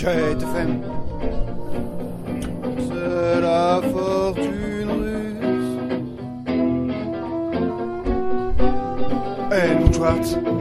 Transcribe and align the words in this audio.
Jet 0.00 0.42
FM. 0.42 0.80
C'est 2.88 3.40
la 3.42 3.82
fortune 3.92 4.90
russe. 5.02 5.76
Helmut 9.52 9.94
Schwartz. 9.94 10.38
21h30. 10.38 10.59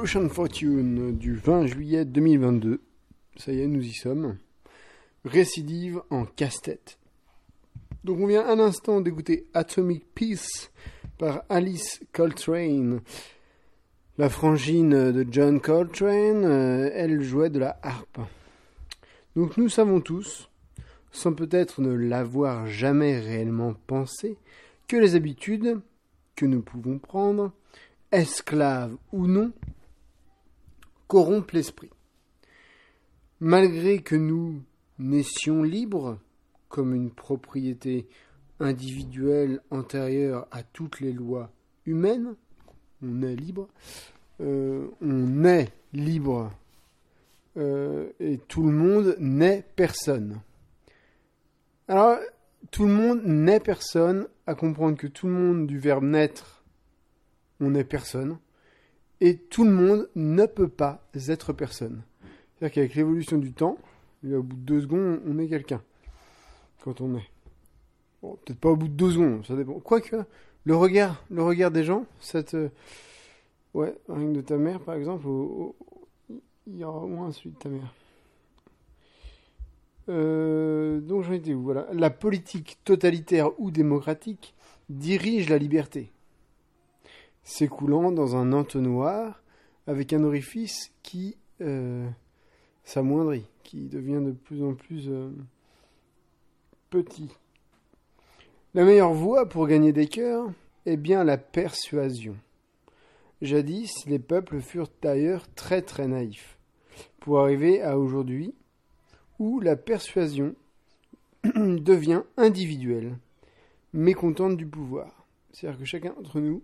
Russian 0.00 0.30
Fortune 0.30 1.18
du 1.18 1.34
20 1.34 1.66
juillet 1.66 2.06
2022. 2.06 2.80
Ça 3.36 3.52
y 3.52 3.60
est, 3.60 3.66
nous 3.66 3.84
y 3.84 3.92
sommes. 3.92 4.38
Récidive 5.26 6.00
en 6.08 6.24
casse-tête. 6.24 6.98
Donc 8.02 8.18
on 8.18 8.26
vient 8.26 8.48
un 8.48 8.58
instant 8.60 9.02
d'écouter 9.02 9.46
Atomic 9.52 10.06
Peace 10.14 10.70
par 11.18 11.42
Alice 11.50 12.00
Coltrane. 12.14 13.02
La 14.16 14.30
frangine 14.30 15.12
de 15.12 15.26
John 15.30 15.60
Coltrane, 15.60 16.46
euh, 16.46 16.90
elle 16.94 17.20
jouait 17.20 17.50
de 17.50 17.58
la 17.58 17.78
harpe. 17.82 18.20
Donc 19.36 19.58
nous 19.58 19.68
savons 19.68 20.00
tous, 20.00 20.48
sans 21.12 21.34
peut-être 21.34 21.82
ne 21.82 21.92
l'avoir 21.92 22.66
jamais 22.66 23.20
réellement 23.20 23.74
pensé, 23.86 24.38
que 24.88 24.96
les 24.96 25.14
habitudes 25.14 25.78
que 26.36 26.46
nous 26.46 26.62
pouvons 26.62 26.98
prendre 26.98 27.52
esclaves 28.12 28.96
ou 29.12 29.26
non, 29.26 29.52
corrompent 31.10 31.50
l'esprit. 31.50 31.90
Malgré 33.40 34.00
que 34.00 34.14
nous 34.14 34.62
naissions 35.00 35.64
libres, 35.64 36.20
comme 36.68 36.94
une 36.94 37.10
propriété 37.10 38.06
individuelle 38.60 39.60
antérieure 39.72 40.46
à 40.52 40.62
toutes 40.62 41.00
les 41.00 41.12
lois 41.12 41.50
humaines, 41.84 42.36
on 43.02 43.22
est 43.22 43.34
libre, 43.34 43.66
euh, 44.40 44.86
on 45.02 45.44
est 45.44 45.72
libre 45.92 46.52
euh, 47.56 48.10
et 48.20 48.38
tout 48.46 48.62
le 48.62 48.72
monde 48.72 49.16
n'est 49.18 49.64
personne. 49.74 50.40
Alors, 51.88 52.18
tout 52.70 52.86
le 52.86 52.92
monde 52.92 53.22
n'est 53.24 53.58
personne, 53.58 54.28
à 54.46 54.54
comprendre 54.54 54.96
que 54.96 55.08
tout 55.08 55.26
le 55.26 55.32
monde 55.32 55.66
du 55.66 55.80
verbe 55.80 56.04
naître 56.04 56.62
on 57.58 57.70
n'est 57.70 57.82
personne. 57.82 58.38
Et 59.20 59.36
tout 59.36 59.64
le 59.64 59.70
monde 59.70 60.08
ne 60.14 60.46
peut 60.46 60.68
pas 60.68 61.02
être 61.28 61.52
personne. 61.52 62.02
C'est-à-dire 62.54 62.74
qu'avec 62.74 62.94
l'évolution 62.94 63.38
du 63.38 63.52
temps, 63.52 63.76
au 64.24 64.42
bout 64.42 64.56
de 64.56 64.62
deux 64.62 64.80
secondes, 64.82 65.20
on 65.26 65.38
est 65.38 65.48
quelqu'un. 65.48 65.82
Quand 66.82 67.00
on 67.00 67.16
est. 67.16 67.30
Bon, 68.22 68.38
peut-être 68.44 68.60
pas 68.60 68.70
au 68.70 68.76
bout 68.76 68.88
de 68.88 68.94
deux 68.94 69.12
secondes, 69.12 69.44
ça 69.46 69.56
dépend. 69.56 69.80
Quoique, 69.80 70.16
le 70.64 70.76
regard, 70.76 71.24
le 71.30 71.42
regard 71.42 71.70
des 71.70 71.84
gens, 71.84 72.06
cette. 72.20 72.56
Ouais, 73.74 73.94
rien 74.08 74.30
de 74.30 74.40
ta 74.40 74.56
mère, 74.56 74.80
par 74.80 74.94
exemple, 74.94 75.26
il 76.66 76.76
y 76.76 76.84
aura 76.84 77.00
au 77.00 77.08
moins 77.08 77.32
celui 77.32 77.50
de 77.50 77.58
ta 77.58 77.68
mère. 77.68 77.94
Euh, 80.08 81.00
donc 81.00 81.22
j'en 81.24 81.32
étais 81.32 81.54
où? 81.54 81.62
Voilà. 81.62 81.86
La 81.92 82.10
politique 82.10 82.78
totalitaire 82.84 83.50
ou 83.60 83.70
démocratique 83.70 84.54
dirige 84.88 85.48
la 85.48 85.58
liberté 85.58 86.10
s'écoulant 87.42 88.12
dans 88.12 88.36
un 88.36 88.52
entonnoir 88.52 89.42
avec 89.86 90.12
un 90.12 90.24
orifice 90.24 90.92
qui 91.02 91.36
euh, 91.60 92.08
s'amoindrit, 92.84 93.46
qui 93.62 93.88
devient 93.88 94.20
de 94.24 94.32
plus 94.32 94.62
en 94.62 94.74
plus 94.74 95.08
euh, 95.08 95.30
petit. 96.90 97.30
La 98.74 98.84
meilleure 98.84 99.12
voie 99.12 99.48
pour 99.48 99.66
gagner 99.66 99.92
des 99.92 100.06
cœurs 100.06 100.50
est 100.86 100.96
bien 100.96 101.24
la 101.24 101.38
persuasion. 101.38 102.36
Jadis, 103.42 103.90
les 104.06 104.18
peuples 104.18 104.60
furent 104.60 104.90
d'ailleurs 105.02 105.52
très 105.54 105.82
très 105.82 106.06
naïfs, 106.06 106.58
pour 107.20 107.40
arriver 107.40 107.82
à 107.82 107.98
aujourd'hui, 107.98 108.54
où 109.38 109.60
la 109.60 109.76
persuasion 109.76 110.54
devient 111.54 112.22
individuelle, 112.36 113.16
mécontente 113.92 114.56
du 114.56 114.66
pouvoir. 114.66 115.26
C'est-à-dire 115.52 115.78
que 115.80 115.84
chacun 115.84 116.12
d'entre 116.12 116.40
nous 116.40 116.62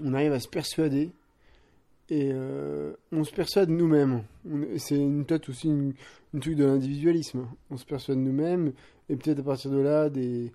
on 0.00 0.14
arrive 0.14 0.32
à 0.32 0.40
se 0.40 0.48
persuader 0.48 1.10
et 2.10 2.30
euh, 2.32 2.92
on 3.10 3.24
se 3.24 3.32
persuade 3.32 3.70
nous-mêmes. 3.70 4.24
C'est 4.76 4.96
peut-être 4.96 5.48
aussi 5.48 5.68
une, 5.68 5.94
truc 6.40 6.56
de 6.56 6.64
l'individualisme. 6.64 7.46
On 7.70 7.76
se 7.76 7.84
persuade 7.84 8.18
nous-mêmes 8.18 8.72
et 9.08 9.16
peut-être 9.16 9.40
à 9.40 9.42
partir 9.42 9.70
de 9.70 9.78
là, 9.78 10.10
des, 10.10 10.52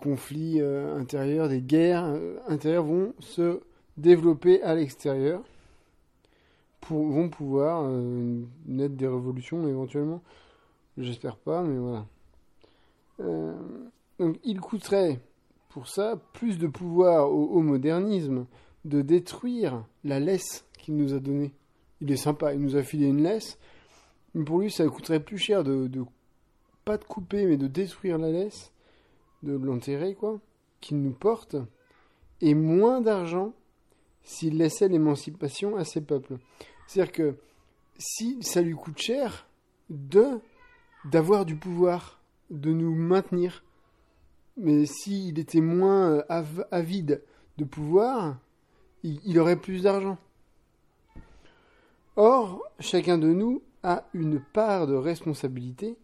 conflits 0.00 0.60
euh, 0.60 0.96
intérieurs, 0.96 1.48
des 1.48 1.60
guerres 1.60 2.06
euh, 2.06 2.38
intérieures 2.48 2.84
vont 2.84 3.12
se 3.20 3.60
développer 3.98 4.62
à 4.62 4.74
l'extérieur, 4.74 5.42
pour, 6.80 7.06
vont 7.06 7.28
pouvoir 7.28 7.90
naître 8.66 8.94
des 8.94 9.08
révolutions 9.08 9.66
éventuellement. 9.66 10.22
J'espère 10.96 11.36
pas, 11.36 11.62
mais 11.62 11.78
voilà. 11.78 12.06
donc 14.18 14.38
il 14.44 14.60
coûterait 14.60 15.18
pour 15.76 15.88
ça 15.88 16.18
plus 16.32 16.56
de 16.56 16.68
pouvoir 16.68 17.30
au, 17.30 17.60
modernisme 17.60 18.46
de 18.86 19.02
détruire 19.02 19.84
la 20.04 20.18
laisse 20.18 20.64
qu'il 20.78 20.96
nous 20.96 21.12
a 21.12 21.18
donnée. 21.18 21.52
Il 22.00 22.10
est 22.10 22.16
sympa, 22.16 22.54
il 22.54 22.60
nous 22.60 22.76
a 22.76 22.82
filé 22.82 23.08
une 23.08 23.22
laisse, 23.22 23.58
mais 24.32 24.42
pour 24.42 24.60
lui 24.60 24.70
ça 24.70 24.86
coûterait 24.86 25.20
plus 25.20 25.36
cher 25.36 25.64
de, 25.64 25.90
pas 26.86 26.96
de 26.96 27.04
couper 27.04 27.44
mais 27.44 27.58
de 27.58 27.66
détruire 27.66 28.16
la 28.16 28.30
laisse, 28.30 28.72
de 29.42 29.52
l'enterrer 29.52 30.14
quoi, 30.14 30.40
qu'il 30.80 30.98
nous 31.02 31.12
porte, 31.12 31.56
et 32.40 32.54
moins 32.54 33.02
d'argent 33.02 33.52
s'il 34.22 34.56
laissait 34.56 34.88
l'émancipation 34.88 35.76
à 35.76 35.84
ses 35.84 36.00
peuples. 36.00 36.38
C'est-à-dire 36.86 37.12
que 37.12 37.36
si 37.98 38.42
ça 38.42 38.62
lui 38.62 38.72
coûte 38.72 38.96
cher 38.96 39.46
de 39.90 40.40
d'avoir 41.04 41.44
du 41.44 41.54
pouvoir, 41.54 42.22
de 42.48 42.72
nous 42.72 42.94
maintenir, 42.94 43.62
mais 44.56 44.86
s'il 44.86 45.38
était 45.38 45.60
moins 45.60 46.22
euh, 46.30 46.64
avide 46.70 47.22
de 47.58 47.64
pouvoir, 47.64 48.38
il, 49.02 49.38
aurait 49.38 49.56
plus 49.56 49.82
d'argent. 49.82 50.18
Or, 52.16 52.62
chacun 52.80 53.18
de 53.18 53.28
nous 53.28 53.62
a 53.82 54.04
une 54.14 54.40
part 54.40 54.86
de 54.86 54.94
responsabilité 54.94 55.96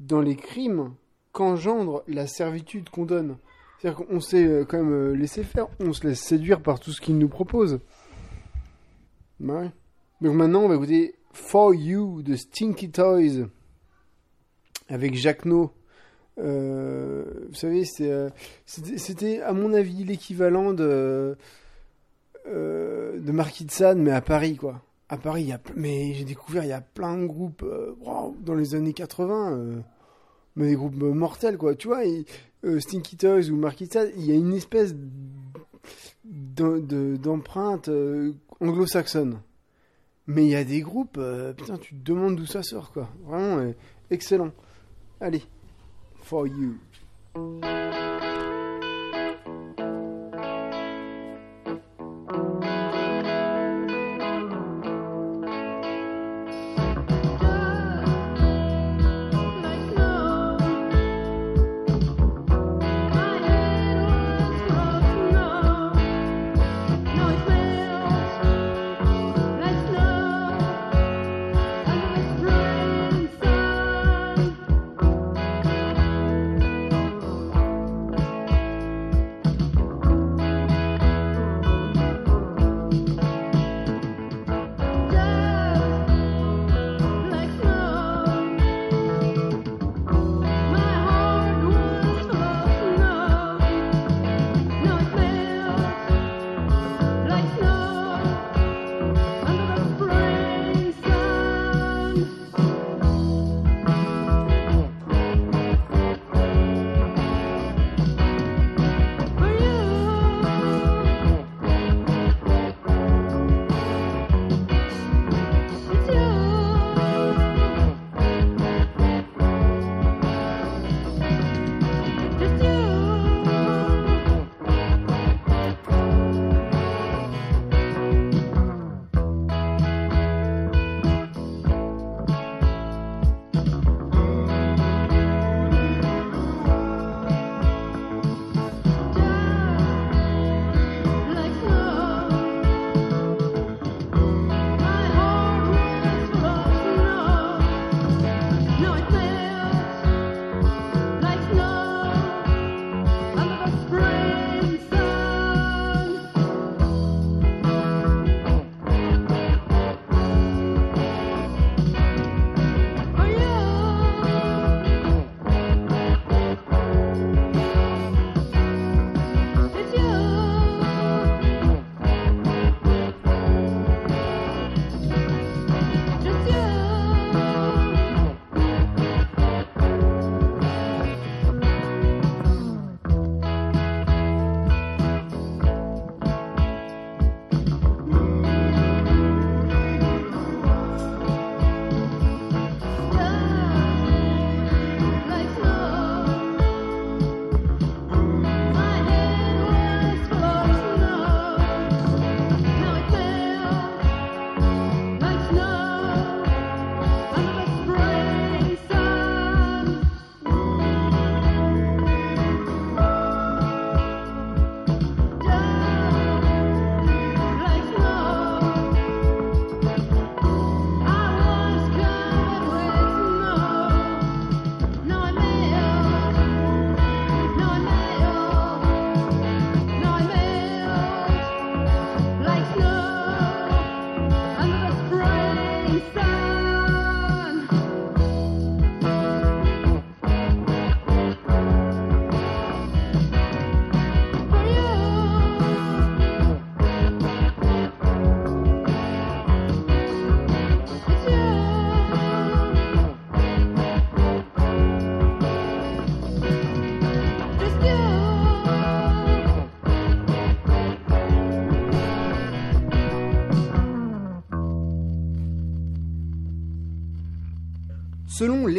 dans 0.00 0.20
les 0.20 0.36
crimes 0.36 0.94
qu'engendre 1.32 2.02
la 2.08 2.26
servitude 2.26 2.88
qu'on 2.90 3.04
donne. 3.04 3.36
C'est-à-dire 3.78 4.06
qu'on 4.06 4.20
s'est 4.20 4.44
euh, 4.44 4.64
quand 4.64 4.78
même 4.78 4.92
euh, 4.92 5.12
laissé 5.12 5.44
faire, 5.44 5.68
on 5.78 5.92
se 5.92 6.06
laisse 6.06 6.20
séduire 6.20 6.62
par 6.62 6.80
tout 6.80 6.92
ce 6.92 7.00
qu'il 7.00 7.18
nous 7.18 7.28
propose. 7.28 7.80
Ouais. 9.40 9.70
Donc 10.20 10.34
maintenant, 10.34 10.62
on 10.62 10.68
va 10.68 10.74
écouter 10.74 11.14
For 11.32 11.74
You 11.74 12.22
de 12.22 12.34
Stinky 12.34 12.90
Toys 12.90 13.46
avec 14.88 15.14
Jacques 15.14 15.44
No. 15.44 15.72
Euh, 16.40 17.24
vous 17.48 17.54
savez, 17.54 17.84
euh, 18.00 18.30
c'était 18.66 19.40
à 19.42 19.52
mon 19.52 19.74
avis 19.74 20.04
l'équivalent 20.04 20.72
de, 20.72 21.36
euh, 22.46 23.18
de 23.18 23.32
Marquis 23.32 23.64
de 23.64 23.70
Sade, 23.70 23.98
mais 23.98 24.12
à 24.12 24.20
Paris, 24.20 24.56
quoi. 24.56 24.82
À 25.08 25.16
Paris, 25.16 25.44
y 25.44 25.52
a, 25.52 25.60
mais 25.74 26.14
j'ai 26.14 26.24
découvert, 26.24 26.64
il 26.64 26.68
y 26.68 26.72
a 26.72 26.80
plein 26.80 27.18
de 27.18 27.26
groupes 27.26 27.64
dans 28.44 28.54
les 28.54 28.74
années 28.76 28.92
80, 28.92 29.82
mais 30.54 30.68
des 30.68 30.76
groupes 30.76 30.94
mortels, 30.94 31.58
quoi. 31.58 31.74
Tu 31.74 31.88
vois, 31.88 32.02
Stinky 32.78 33.16
Toys 33.16 33.50
ou 33.50 33.56
Marquis 33.56 33.88
de 33.88 33.92
Sade, 33.92 34.12
il 34.16 34.24
y 34.24 34.30
a 34.30 34.36
une 34.36 34.54
espèce 34.54 34.94
d'empreinte 36.24 37.90
anglo-saxonne. 38.60 39.40
Mais 40.28 40.44
il 40.44 40.50
y 40.50 40.54
a 40.54 40.62
des 40.62 40.80
groupes, 40.80 41.20
putain, 41.56 41.76
tu 41.78 41.96
te 41.96 42.04
demandes 42.04 42.36
d'où 42.36 42.46
ça 42.46 42.62
sort, 42.62 42.92
quoi. 42.92 43.08
Vraiment, 43.26 43.72
excellent. 44.10 44.52
Allez 45.20 45.42
for 46.30 46.46
you. 46.46 46.78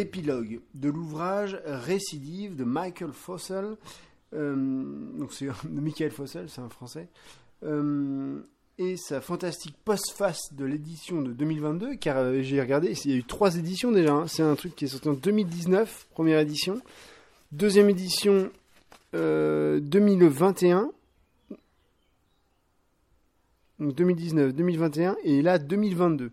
De 0.05 0.89
l'ouvrage 0.89 1.59
Récidive 1.65 2.55
de 2.55 2.63
Michael 2.63 3.11
Fossel, 3.11 3.75
euh, 4.33 4.55
donc 5.17 5.33
c'est 5.33 5.47
Michael 5.69 6.11
Fossel, 6.11 6.49
c'est 6.49 6.61
un 6.61 6.69
français, 6.69 7.07
euh, 7.63 8.41
et 8.77 8.95
sa 8.97 9.21
fantastique 9.21 9.75
postface 9.83 10.53
de 10.53 10.65
l'édition 10.65 11.21
de 11.21 11.33
2022, 11.33 11.95
car 11.95 12.17
euh, 12.17 12.41
j'ai 12.41 12.61
regardé, 12.61 12.93
il 13.05 13.11
y 13.11 13.13
a 13.13 13.17
eu 13.17 13.23
trois 13.23 13.55
éditions 13.57 13.91
déjà, 13.91 14.13
hein. 14.13 14.27
c'est 14.27 14.43
un 14.43 14.55
truc 14.55 14.75
qui 14.75 14.85
est 14.85 14.89
sorti 14.89 15.09
en 15.09 15.13
2019, 15.13 16.07
première 16.11 16.39
édition, 16.39 16.81
deuxième 17.51 17.89
édition 17.89 18.49
2021, 19.13 20.91
donc 23.79 23.95
2019, 23.95 24.53
2021, 24.53 25.17
et 25.23 25.41
là 25.41 25.57
2022. 25.57 26.31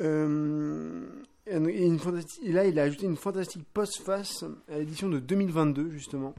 Euh, 0.00 1.00
et, 1.04 1.13
et, 1.46 2.52
là, 2.52 2.66
il 2.66 2.78
a 2.78 2.82
ajouté 2.82 3.06
une 3.06 3.16
fantastique 3.16 3.64
postface 3.74 4.44
à 4.68 4.78
l'édition 4.78 5.10
de 5.10 5.18
2022, 5.18 5.90
justement, 5.90 6.34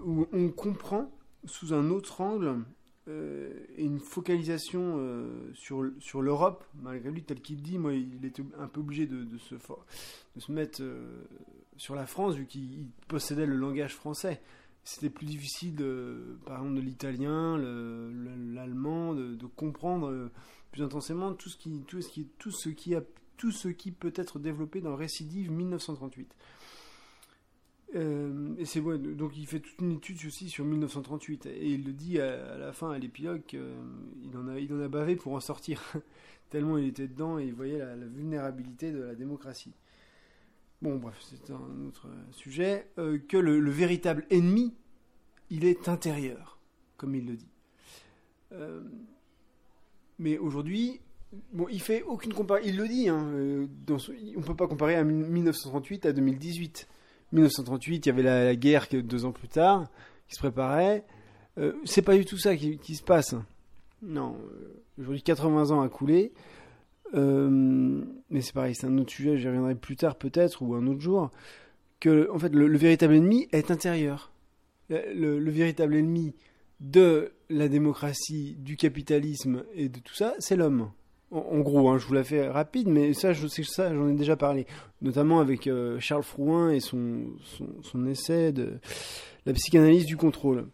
où 0.00 0.26
on 0.32 0.48
comprend 0.48 1.10
sous 1.44 1.72
un 1.72 1.90
autre 1.90 2.20
angle 2.20 2.64
euh, 3.08 3.52
et 3.76 3.84
une 3.84 4.00
focalisation 4.00 4.96
euh, 4.98 5.52
sur, 5.54 5.88
sur 6.00 6.20
l'Europe, 6.20 6.64
malgré 6.82 7.10
lui, 7.10 7.22
tel 7.22 7.40
qu'il 7.40 7.62
dit, 7.62 7.78
moi, 7.78 7.94
il 7.94 8.24
était 8.24 8.42
un 8.58 8.66
peu 8.66 8.80
obligé 8.80 9.06
de, 9.06 9.22
de 9.22 9.38
se, 9.38 9.54
de 9.54 10.40
se 10.40 10.50
mettre 10.50 10.82
sur 11.76 11.94
la 11.94 12.06
France, 12.06 12.34
vu 12.34 12.46
qu'il 12.46 12.86
possédait 13.06 13.46
le 13.46 13.56
langage 13.56 13.94
français. 13.94 14.40
C'était 14.82 15.10
plus 15.10 15.26
difficile, 15.26 15.76
par 16.44 16.58
exemple, 16.58 16.76
de 16.76 16.80
l'italien, 16.80 17.56
l'allemand, 17.56 19.14
de, 19.14 19.34
de, 19.34 19.46
comprendre 19.46 20.30
plus 20.72 20.82
intensément 20.82 21.34
tout 21.34 21.50
ce 21.50 21.56
qui, 21.56 21.82
tout 21.86 22.00
ce 22.00 22.08
qui, 22.08 22.26
tout 22.38 22.50
ce 22.50 22.68
qui 22.70 22.94
a, 22.94 23.02
tout 23.38 23.52
ce 23.52 23.68
qui 23.68 23.92
peut 23.92 24.12
être 24.14 24.38
développé 24.38 24.82
dans 24.82 24.94
Récidive 24.94 25.50
1938. 25.50 26.34
Euh, 27.94 28.54
et 28.58 28.66
c'est 28.66 28.80
ouais, 28.80 28.98
donc 28.98 29.34
il 29.38 29.46
fait 29.46 29.60
toute 29.60 29.80
une 29.80 29.92
étude 29.92 30.18
aussi 30.26 30.50
sur 30.50 30.66
1938 30.66 31.46
et 31.46 31.72
il 31.72 31.86
le 31.86 31.94
dit 31.94 32.20
à, 32.20 32.58
la 32.58 32.74
fin 32.74 32.90
à 32.90 32.98
l'épilogue 32.98 33.40
qu'il 33.46 34.36
en 34.36 34.46
a 34.46 34.58
il 34.58 34.74
en 34.74 34.80
a 34.82 34.88
bavé 34.88 35.16
pour 35.16 35.32
en 35.32 35.40
sortir 35.40 35.82
tellement 36.50 36.76
il 36.76 36.86
était 36.86 37.08
dedans 37.08 37.38
et 37.38 37.46
il 37.46 37.54
voyait 37.54 37.78
la, 37.78 37.96
vulnérabilité 37.96 38.92
de 38.92 39.00
la 39.00 39.14
démocratie. 39.14 39.72
Bon 40.82 40.96
bref 40.96 41.16
c'est 41.22 41.50
un 41.50 41.86
autre 41.86 42.08
sujet 42.32 42.90
euh, 42.98 43.18
que 43.26 43.38
le, 43.38 43.58
le, 43.58 43.70
véritable 43.70 44.26
ennemi 44.28 44.74
il 45.48 45.64
est 45.64 45.88
intérieur 45.88 46.58
comme 46.98 47.14
il 47.14 47.26
le 47.26 47.36
dit. 47.36 47.48
Euh, 48.52 48.82
mais 50.18 50.36
aujourd'hui, 50.36 51.00
bon, 51.52 51.66
il 51.70 51.80
fait 51.80 52.02
aucune 52.02 52.32
comparaison. 52.32 52.68
Il 52.68 52.76
le 52.76 52.88
dit, 52.88 53.08
hein, 53.08 53.24
euh, 53.34 53.66
dans 53.86 53.98
on 54.36 54.40
peut 54.40 54.56
pas 54.56 54.66
comparer 54.66 54.94
à 54.94 55.04
1938 55.04 56.06
à 56.06 56.12
2018. 56.12 56.88
1938, 57.32 58.06
il 58.06 58.08
y 58.08 58.12
avait 58.12 58.22
la, 58.22 58.56
guerre 58.56 58.86
deux 58.90 59.24
ans 59.24 59.32
plus 59.32 59.48
tard 59.48 59.88
qui 60.28 60.34
se 60.34 60.40
préparait. 60.40 61.04
Euh, 61.58 61.72
c'est 61.84 62.02
pas 62.02 62.16
du 62.16 62.24
tout 62.24 62.38
ça 62.38 62.56
qui, 62.56 62.94
se 62.94 63.02
passe. 63.02 63.34
Non, 64.02 64.36
euh, 64.36 64.82
aujourd'hui 64.98 65.22
80 65.22 65.70
ans 65.70 65.80
à 65.80 65.88
couler. 65.88 66.32
Euh, 67.14 68.04
mais 68.30 68.40
c'est 68.42 68.52
pareil, 68.52 68.74
c'est 68.74 68.86
un 68.86 68.98
autre 68.98 69.10
sujet, 69.10 69.38
j'y 69.38 69.46
reviendrai 69.46 69.74
plus 69.74 69.96
tard 69.96 70.16
peut-être 70.16 70.60
ou 70.62 70.74
un 70.74 70.86
autre 70.86 71.00
jour. 71.00 71.30
En 72.06 72.38
fait, 72.38 72.54
le, 72.54 72.76
véritable 72.76 73.14
ennemi 73.14 73.48
est 73.50 73.70
intérieur. 73.70 74.30
le 74.90 75.50
véritable 75.50 75.96
ennemi 75.96 76.34
de 76.80 77.32
la 77.48 77.68
démocratie, 77.68 78.56
du 78.58 78.76
capitalisme 78.76 79.64
et 79.74 79.88
de 79.88 79.98
tout 79.98 80.14
ça, 80.14 80.34
c'est 80.38 80.54
l'homme. 80.54 80.90
En, 81.30 81.60
gros, 81.60 81.90
hein, 81.90 81.98
je 81.98 82.06
vous 82.06 82.14
la 82.14 82.24
fais 82.24 82.48
rapide, 82.48 82.88
mais 82.88 83.12
ça, 83.12 83.34
je 83.34 83.46
sais 83.46 83.62
ça, 83.62 83.94
j'en 83.94 84.08
ai 84.08 84.14
déjà 84.14 84.34
parlé, 84.34 84.66
notamment 85.02 85.40
avec 85.40 85.66
euh, 85.66 86.00
Charles 86.00 86.22
Frouin 86.22 86.70
et 86.70 86.80
son, 86.80 87.26
essai 88.08 88.50
de 88.50 88.78
la 89.44 89.52
psychanalyse 89.52 90.06
du 90.06 90.16
contrôle. 90.16 90.68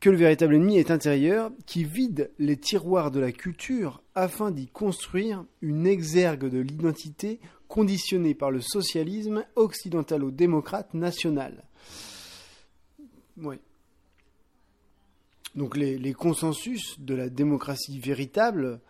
Que 0.00 0.10
le 0.10 0.16
véritable 0.16 0.54
ennemi 0.54 0.78
est 0.78 0.90
intérieur, 0.90 1.52
qui 1.66 1.84
vide 1.84 2.30
les 2.38 2.56
tiroirs 2.56 3.12
de 3.12 3.20
la 3.20 3.30
culture 3.30 4.02
afin 4.16 4.50
d'y 4.50 4.66
construire 4.66 5.44
une 5.62 5.86
exergue 5.86 6.48
de 6.48 6.58
l'identité 6.58 7.38
conditionnée 7.68 8.34
par 8.34 8.50
le 8.50 8.60
socialisme 8.60 9.44
occidentalo-démocrate 9.54 10.94
national. 10.94 11.64
Oui. 13.36 13.56
Donc 15.54 15.76
les, 15.76 16.12
consensus 16.12 17.00
de 17.00 17.14
la 17.14 17.28
démocratie 17.28 17.98
véritable, 17.98 18.80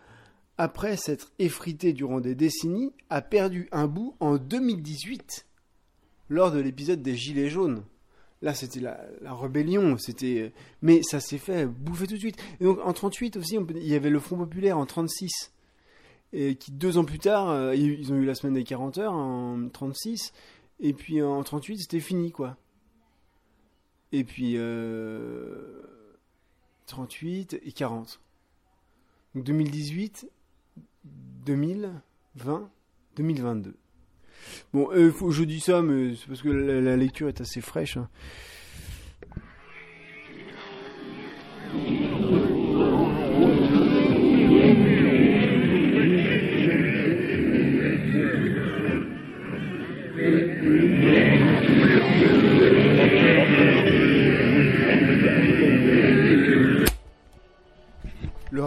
après 0.59 0.97
s'être 0.97 1.31
effrité 1.39 1.93
durant 1.93 2.19
des 2.19 2.35
décennies, 2.35 2.91
a 3.09 3.21
perdu 3.21 3.69
un 3.71 3.87
bout 3.87 4.17
en 4.19 4.35
2018, 4.35 5.45
lors 6.27 6.51
de 6.51 6.59
l'épisode 6.59 7.01
des 7.01 7.15
Gilets 7.15 7.49
jaunes. 7.49 7.81
Là, 8.41 8.53
c'était 8.53 8.81
la, 8.81 8.99
rébellion, 9.33 9.97
c'était, 9.97 10.51
mais 10.81 11.01
ça 11.01 11.21
s'est 11.21 11.37
fait 11.37 11.65
bouffer 11.65 12.07
tout 12.07 12.15
de 12.15 12.19
suite. 12.19 12.43
Et 12.59 12.65
donc 12.65 12.79
en 12.83 12.91
38 12.91 13.37
aussi, 13.37 13.57
il 13.75 13.87
y 13.87 13.95
avait 13.95 14.09
le 14.09 14.19
Front 14.19 14.35
populaire 14.35 14.77
en 14.77 14.85
36, 14.85 15.53
et 16.33 16.55
qui 16.55 16.73
deux 16.73 16.97
ans 16.97 17.05
plus 17.05 17.19
tard, 17.19 17.49
euh, 17.49 17.73
ils 17.73 18.11
ont 18.11 18.17
eu 18.17 18.25
la 18.25 18.35
semaine 18.35 18.53
des 18.53 18.65
40 18.65 18.97
heures 18.97 19.13
en 19.13 19.69
36, 19.69 20.33
et 20.81 20.91
puis 20.91 21.21
en 21.21 21.41
38 21.41 21.79
c'était 21.79 22.01
fini 22.01 22.33
quoi. 22.33 22.57
Et 24.11 24.25
puis 24.25 24.55
euh, 24.57 25.83
38 26.87 27.61
et 27.63 27.71
40. 27.71 28.19
Donc 29.35 29.45
2018, 29.45 30.29
2020, 31.03 32.69
2022. 33.15 33.75
Bon, 34.73 34.89
euh, 34.91 35.11
je 35.31 35.43
dis 35.43 35.59
ça, 35.59 35.81
mais 35.81 36.15
c'est 36.15 36.27
parce 36.27 36.41
que 36.41 36.49
la, 36.49 36.95
lecture 36.95 37.27
est 37.27 37.41
assez 37.41 37.61
fraîche. 37.61 37.97
Hein. 37.97 38.09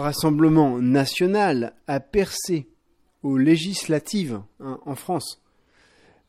Rassemblement 0.03 0.79
national 0.79 1.73
a 1.87 2.01
percé 2.01 2.67
aux 3.23 3.37
législatives 3.37 4.41
hein, 4.59 4.77
en 4.85 4.95
France. 4.95 5.41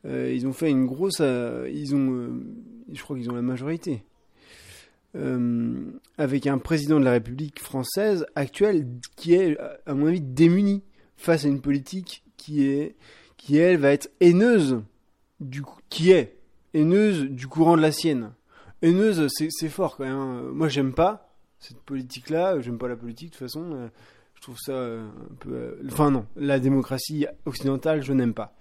Euh, 0.07 0.33
ils 0.33 0.47
ont 0.47 0.53
fait 0.53 0.71
une 0.71 0.87
grosse. 0.87 1.19
Euh, 1.21 1.69
ils 1.75 1.93
ont, 1.97 2.13
euh, 2.13 2.31
je 2.93 3.03
crois 3.03 3.17
qu'ils 3.17 3.29
ont 3.33 3.35
la 3.35 3.43
majorité. 3.43 4.05
avec 6.19 6.47
un 6.47 6.59
président 6.59 7.01
de 7.01 7.05
la 7.05 7.11
République 7.11 7.59
française 7.59 8.27
actuelle 8.37 8.87
qui 9.17 9.35
est, 9.35 9.59
à 9.87 9.95
mon 9.95 10.07
avis, 10.07 10.21
démuni 10.21 10.85
face 11.17 11.45
à 11.45 11.49
une 11.49 11.61
politique 11.61 12.23
qui 12.37 12.67
est, 12.67 12.95
qui 13.37 13.57
elle 13.57 13.79
va 13.79 13.91
être 13.91 14.09
haineuse 14.21 14.83
du, 15.41 15.63
qui 15.89 16.13
est 16.13 16.37
haineuse 16.75 17.25
du 17.25 17.49
courant 17.49 17.77
de 17.77 17.83
la 17.83 17.91
sienne. 17.91 18.35
Haineuse, 18.83 19.27
c'est 19.29 19.69
fort 19.69 19.97
quand 19.97 20.05
même. 20.05 20.15
Hein. 20.15 20.43
Moi, 20.53 20.69
j'aime 20.69 20.95
pas 20.95 21.24
cette 21.65 21.81
politique-là. 21.81 22.61
J'aime 22.61 22.79
pas 22.79 22.89
la 22.89 22.97
politique 22.97 23.31
de 23.31 23.35
toute 23.35 23.47
façon. 23.47 23.73
Euh, 23.73 23.89
je 24.35 24.43
trouve 24.43 24.59
ça 24.59 24.73
euh, 24.73 25.07
un 25.07 25.35
peu. 25.41 25.51
Euh, 25.53 25.83
enfin 25.87 26.11
non, 26.11 26.27
la 26.37 26.59
démocratie 26.59 27.27
occidentale, 27.47 28.03
je 28.03 28.13
n'aime 28.13 28.35
pas. 28.35 28.55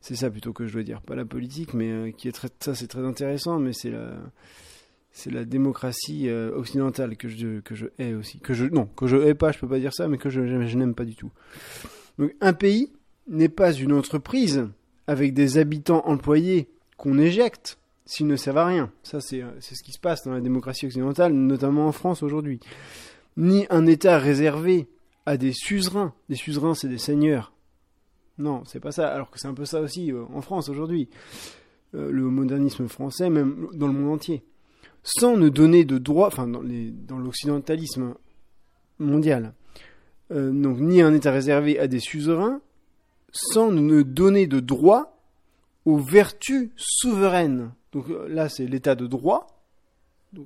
C'est 0.00 0.16
ça 0.16 0.30
plutôt 0.30 0.52
que 0.52 0.66
je 0.66 0.72
dois 0.72 0.82
dire, 0.82 1.00
pas 1.00 1.14
la 1.14 1.24
politique, 1.24 1.74
mais 1.74 2.12
qui 2.16 2.26
est 2.26 2.32
très, 2.32 2.48
ça 2.58 2.74
c'est 2.74 2.88
très 2.88 3.04
intéressant, 3.04 3.60
mais 3.60 3.72
c'est 3.72 3.90
la, 3.90 4.14
c'est 5.12 5.30
la 5.30 5.44
démocratie 5.44 6.28
occidentale 6.28 7.16
que 7.16 7.28
je 7.28 7.60
que 7.60 7.76
je 7.76 7.86
hais 8.00 8.12
aussi, 8.14 8.40
que 8.40 8.52
je 8.52 8.64
non 8.64 8.86
que 8.86 9.06
je 9.06 9.16
hais 9.16 9.34
pas, 9.34 9.52
je 9.52 9.60
peux 9.60 9.68
pas 9.68 9.78
dire 9.78 9.94
ça, 9.94 10.08
mais 10.08 10.18
que 10.18 10.28
je, 10.28 10.44
je 10.44 10.76
n'aime 10.76 10.96
pas 10.96 11.04
du 11.04 11.14
tout. 11.14 11.30
Donc 12.18 12.34
un 12.40 12.52
pays 12.52 12.90
n'est 13.28 13.48
pas 13.48 13.72
une 13.72 13.92
entreprise 13.92 14.66
avec 15.06 15.34
des 15.34 15.56
habitants 15.58 16.02
employés 16.04 16.68
qu'on 16.96 17.18
éjecte 17.18 17.78
s'ils 18.12 18.26
ne 18.26 18.36
servent 18.36 18.58
à 18.58 18.66
rien. 18.66 18.92
Ça, 19.02 19.18
euh, 19.32 19.52
c'est 19.60 19.74
ce 19.74 19.82
qui 19.82 19.92
se 19.92 19.98
passe 19.98 20.22
dans 20.22 20.32
la 20.32 20.42
démocratie 20.42 20.84
occidentale, 20.84 21.32
notamment 21.32 21.86
en 21.86 21.92
France 21.92 22.22
aujourd'hui. 22.22 22.60
Ni 23.38 23.66
un 23.70 23.86
État 23.86 24.18
réservé 24.18 24.86
à 25.24 25.38
des 25.38 25.54
suzerains. 25.54 26.12
Des 26.28 26.34
suzerains, 26.34 26.74
c'est 26.74 26.88
des 26.88 26.98
seigneurs. 26.98 27.54
Non, 28.36 28.64
c'est 28.66 28.80
pas 28.80 28.92
ça. 28.92 29.08
Alors 29.08 29.30
que 29.30 29.38
c'est 29.38 29.48
un 29.48 29.54
peu 29.54 29.64
ça 29.64 29.80
aussi 29.80 30.12
euh, 30.12 30.24
en 30.34 30.42
France 30.42 30.68
aujourd'hui. 30.68 31.08
Euh, 31.94 32.10
le 32.10 32.24
modernisme 32.24 32.86
français, 32.86 33.30
même 33.30 33.68
dans 33.72 33.86
le 33.86 33.94
monde 33.94 34.12
entier. 34.12 34.44
Sans 35.02 35.38
ne 35.38 35.48
donner 35.48 35.86
de 35.86 35.96
droit, 35.96 36.26
enfin 36.26 36.46
dans 36.46 37.18
l'occidentalisme 37.18 38.14
mondial. 38.98 39.52
donc 40.30 40.78
ni 40.78 41.02
un 41.02 41.12
État 41.12 41.32
réservé 41.32 41.76
à 41.80 41.88
des 41.88 41.98
suzerains, 41.98 42.60
sans 43.32 43.72
ne 43.72 44.02
donner 44.02 44.46
de 44.46 44.60
droit 44.60 45.18
aux 45.84 45.98
vertus 45.98 46.70
souveraines 46.76 47.72
donc 47.92 48.08
euh, 48.08 48.26
là, 48.28 48.48
c'est 48.48 48.66
l'état 48.66 48.94
de 48.94 49.06
droit, 49.06 49.46
euh, 50.36 50.42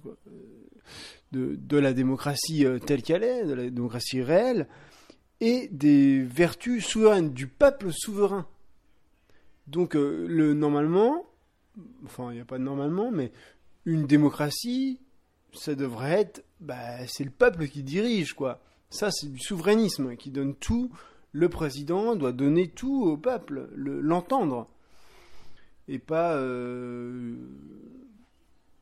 de, 1.33 1.77
la 1.77 1.93
démocratie 1.93 2.67
euh, 2.67 2.79
telle 2.79 3.03
qu'elle 3.03 3.23
est, 3.23 3.45
de 3.45 3.55
la 3.55 3.71
démocratie 3.71 4.23
réelle, 4.23 4.67
et 5.41 5.69
des 5.69 6.23
vertus 6.23 6.85
souveraines 6.85 7.33
du 7.33 7.47
peuple 7.47 7.93
souverain. 7.93 8.47
Donc 9.67 9.95
le 9.95 10.55
normalement, 10.55 11.27
enfin 12.05 12.31
il 12.31 12.37
n'y 12.37 12.41
a 12.41 12.45
pas 12.45 12.57
de 12.57 12.63
normalement, 12.63 13.11
mais 13.11 13.33
une 13.85 14.07
démocratie, 14.07 15.01
ça 15.53 15.75
devrait 15.75 16.21
être, 16.21 16.45
bah, 16.61 17.07
c'est 17.09 17.25
le 17.25 17.31
peuple 17.31 17.67
qui 17.67 17.83
dirige 17.83 18.33
quoi. 18.33 18.63
Ça 18.91 19.11
c'est 19.11 19.31
du 19.31 19.41
souverainisme 19.41 20.17
qui 20.17 20.31
donne 20.31 20.55
tout. 20.55 20.91
Le 21.33 21.49
président 21.49 22.15
doit 22.15 22.33
donner 22.33 22.69
tout 22.69 23.03
au 23.03 23.17
peuple, 23.17 23.69
l'entendre 23.75 24.69
et 25.89 25.99
pas 25.99 26.37
euh, 26.37 27.37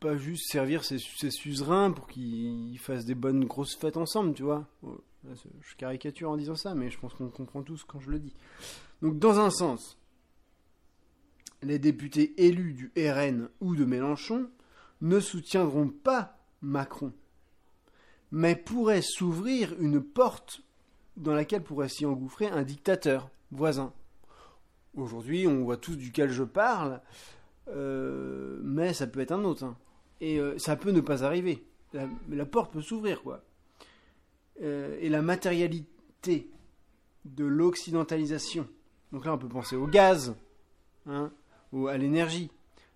pas 0.01 0.17
juste 0.17 0.51
servir 0.51 0.85
ses, 0.85 0.99
ses 0.99 1.31
suzerains 1.31 1.91
pour 1.91 2.07
qu'ils 2.07 2.79
fassent 2.79 3.05
des 3.05 3.15
bonnes 3.15 3.45
grosses 3.45 3.77
fêtes 3.77 3.97
ensemble, 3.97 4.35
tu 4.35 4.43
vois. 4.43 4.67
Je 5.63 5.75
caricature 5.77 6.31
en 6.31 6.37
disant 6.37 6.57
ça, 6.57 6.75
mais 6.75 6.91
je 6.91 6.99
pense 6.99 7.15
qu'on 7.15 7.31
comprend 7.31 7.63
tous 7.63 7.85
quand 7.85 8.01
je 8.01 8.11
le 8.11 8.19
dis. 8.19 8.35
Donc 9.01 9.19
dans 9.19 9.41
un 9.41 9.51
sens, 9.51 9.99
les 11.63 11.79
députés 11.79 12.35
élus 12.45 12.75
du 12.75 12.93
RN 12.97 13.49
ou 13.61 13.75
de 13.75 13.85
Mélenchon 13.85 14.49
ne 15.01 15.21
soutiendront 15.21 15.89
pas 15.89 16.39
Macron, 16.61 17.13
mais 18.31 18.57
pourraient 18.57 19.03
s'ouvrir 19.03 19.75
une 19.81 20.03
porte 20.03 20.63
dans 21.17 21.35
laquelle 21.35 21.63
pourrait 21.63 21.89
s'y 21.89 22.07
engouffrer 22.07 22.47
un 22.47 22.63
dictateur 22.63 23.31
voisin. 23.51 23.93
Aujourd'hui, 24.97 25.47
on 25.47 25.65
voit 25.65 25.77
tous 25.77 25.97
duquel 25.97 26.31
je 26.31 26.45
parle, 26.45 27.01
euh, 27.69 28.59
mais 28.63 28.93
ça 28.93 29.07
peut 29.07 29.21
être 29.21 29.33
un 29.33 29.45
autre. 29.45 29.65
Hein. 29.65 29.77
Et 30.21 30.39
euh, 30.39 30.59
ça 30.59 30.77
peut 30.77 30.91
ne 30.91 31.01
pas 31.01 31.25
arriver. 31.25 31.65
La, 32.31 32.47
porte 32.47 32.73
peut 32.73 32.83
s'ouvrir, 32.83 33.23
quoi. 33.23 33.43
Euh, 34.63 34.97
et 35.01 35.09
la 35.09 35.23
matérialité 35.23 36.51
de 37.25 37.45
l'occidentalisation. 37.45 38.69
Donc 39.13 39.25
là, 39.25 39.35
on 39.35 39.39
peut 39.39 39.49
penser 39.49 39.77
au 39.77 39.87
gaz, 39.87 40.35
hein, 41.07 41.31
ou 41.73 41.87
à 41.89 41.97
l'énergie. 41.97 42.51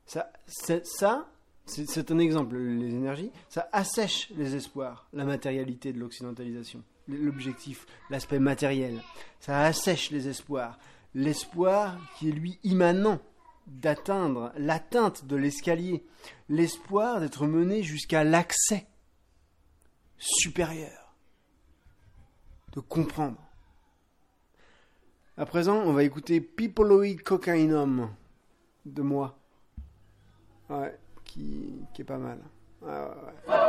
Ça, 0.05 0.33
ça 0.47 1.29
c'est 1.69 2.11
un 2.11 2.19
exemple, 2.19 2.57
les 2.57 2.95
énergies, 2.95 3.31
ça 3.51 3.69
assèche 3.73 4.31
les 4.37 4.57
espoirs, 4.57 5.07
la 5.13 5.25
matérialité 5.25 5.93
de 5.93 6.01
l'occidentalisation, 6.01 6.83
l'objectif, 7.09 7.87
l'aspect 8.09 8.39
matériel. 8.39 9.03
Ça 9.39 9.61
assèche 9.61 10.11
les 10.11 10.29
espoirs. 10.29 10.79
L'espoir 11.15 11.99
qui 12.17 12.29
est 12.29 12.33
lui 12.33 12.59
immanent 12.63 13.21
d'atteindre 13.67 14.53
l'atteinte 14.57 15.27
de 15.27 15.37
l'escalier, 15.37 16.05
l'espoir 16.49 17.21
d'être 17.21 17.47
mené 17.47 17.83
jusqu'à 17.83 18.25
l'accès 18.25 18.87
supérieur, 20.17 21.15
de 22.73 22.81
comprendre. 22.81 23.43
À 25.37 25.47
présent, 25.47 25.77
on 25.77 25.93
va 25.93 26.03
écouter 26.03 26.41
Pipoloi 26.41 27.15
Cocainum 27.25 28.11
de 28.87 29.03
moi. 29.03 29.39
Ouais, 30.69 30.99
qui, 31.25 31.85
qui 31.95 32.03
est 32.03 32.05
pas 32.05 32.19
mal. 32.19 32.41
Ouais, 32.83 32.89
ouais, 32.89 33.55
ouais. 33.55 33.69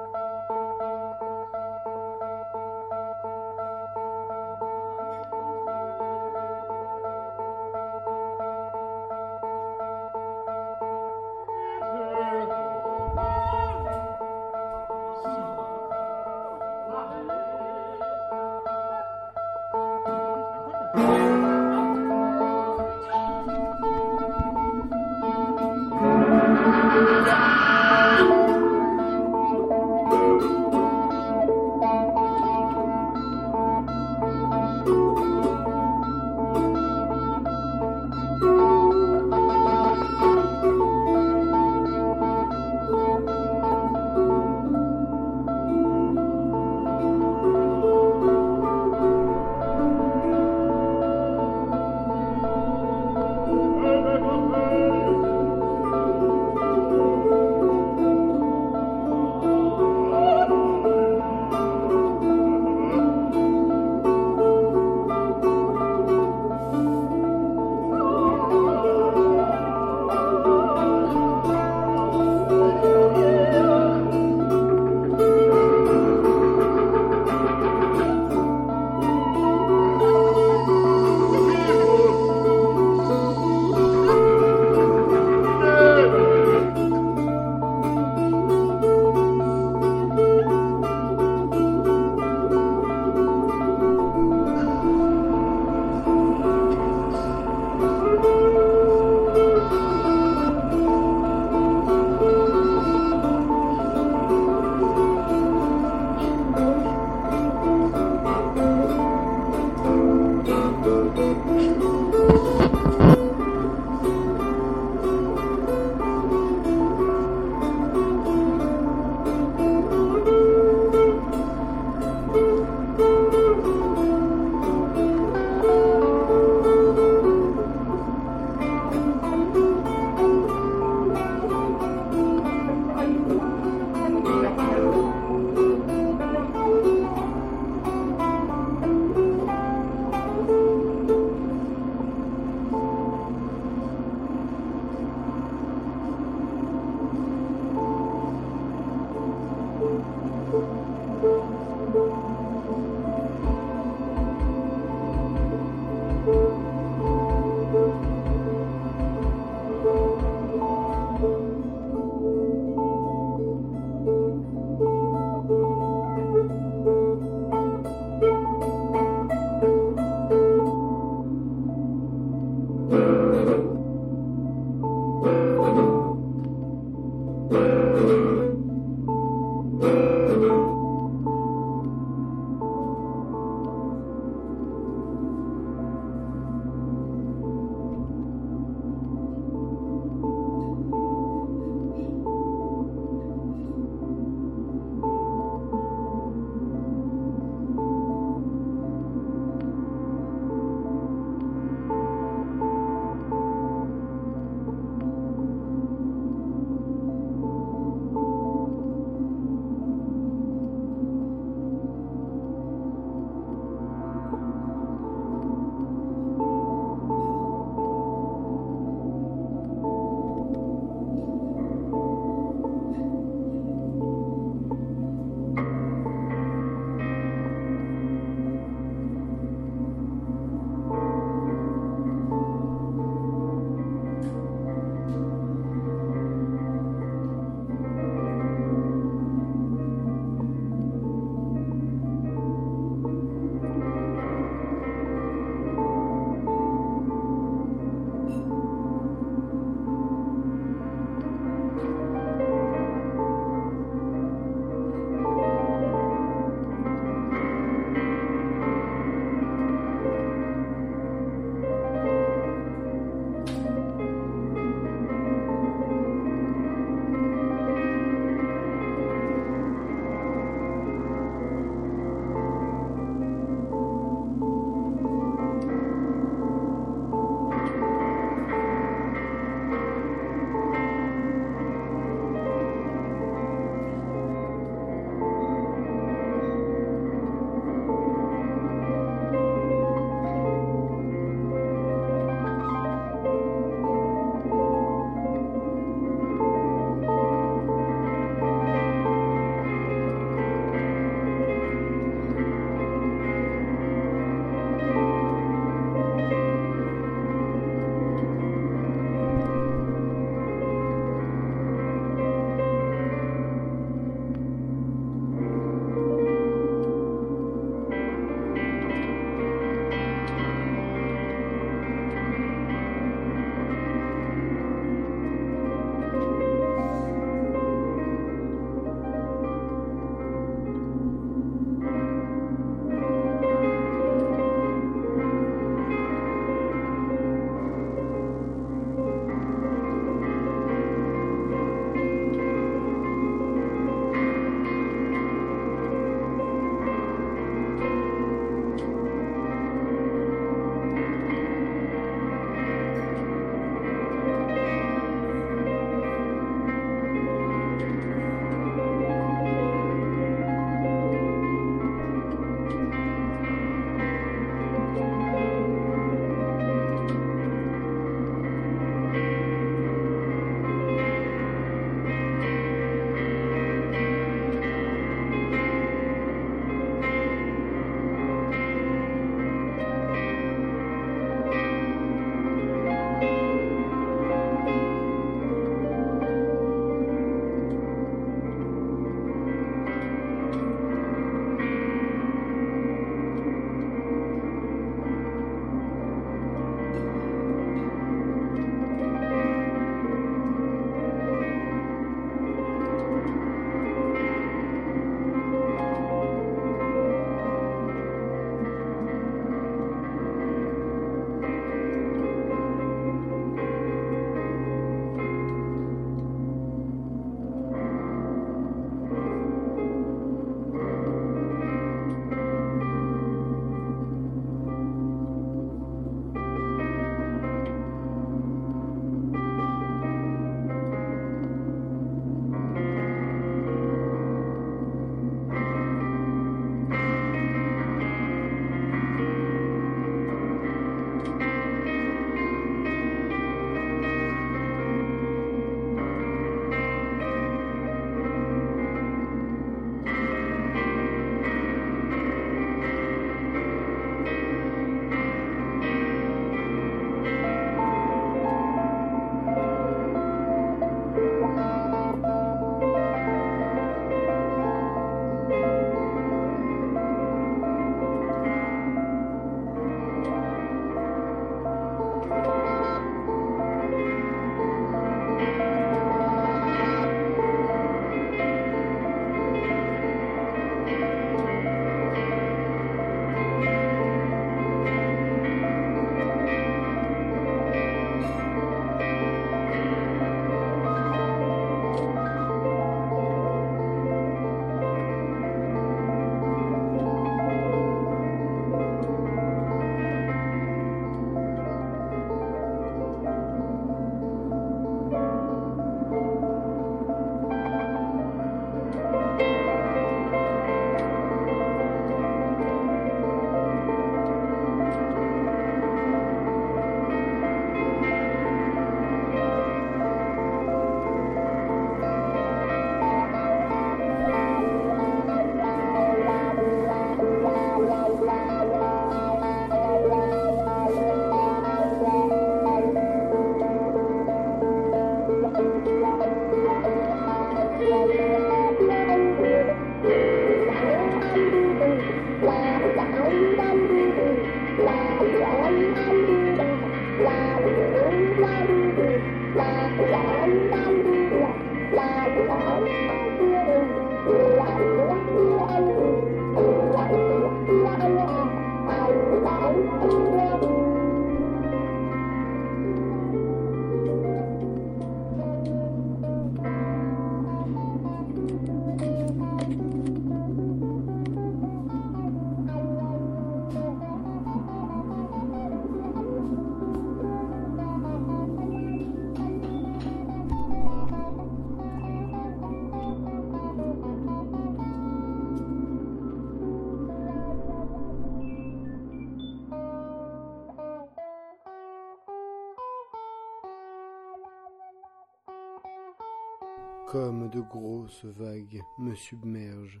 De 597.48 597.60
grosses 597.60 598.24
vagues 598.24 598.82
me 598.98 599.14
submergent, 599.14 600.00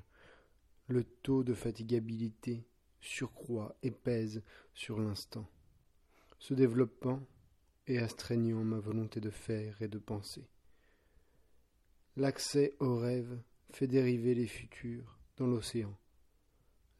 le 0.86 1.04
taux 1.04 1.44
de 1.44 1.54
fatigabilité 1.54 2.66
surcroît 3.00 3.76
et 3.82 3.90
pèse 3.90 4.42
sur 4.74 4.98
l'instant, 4.98 5.48
se 6.38 6.54
développant 6.54 7.20
et 7.86 7.98
astreignant 7.98 8.64
ma 8.64 8.78
volonté 8.78 9.20
de 9.20 9.30
faire 9.30 9.80
et 9.82 9.88
de 9.88 9.98
penser. 9.98 10.48
L'accès 12.16 12.74
au 12.80 12.96
rêve 12.96 13.40
fait 13.70 13.86
dériver 13.86 14.34
les 14.34 14.46
futurs 14.46 15.18
dans 15.36 15.46
l'océan. 15.46 15.96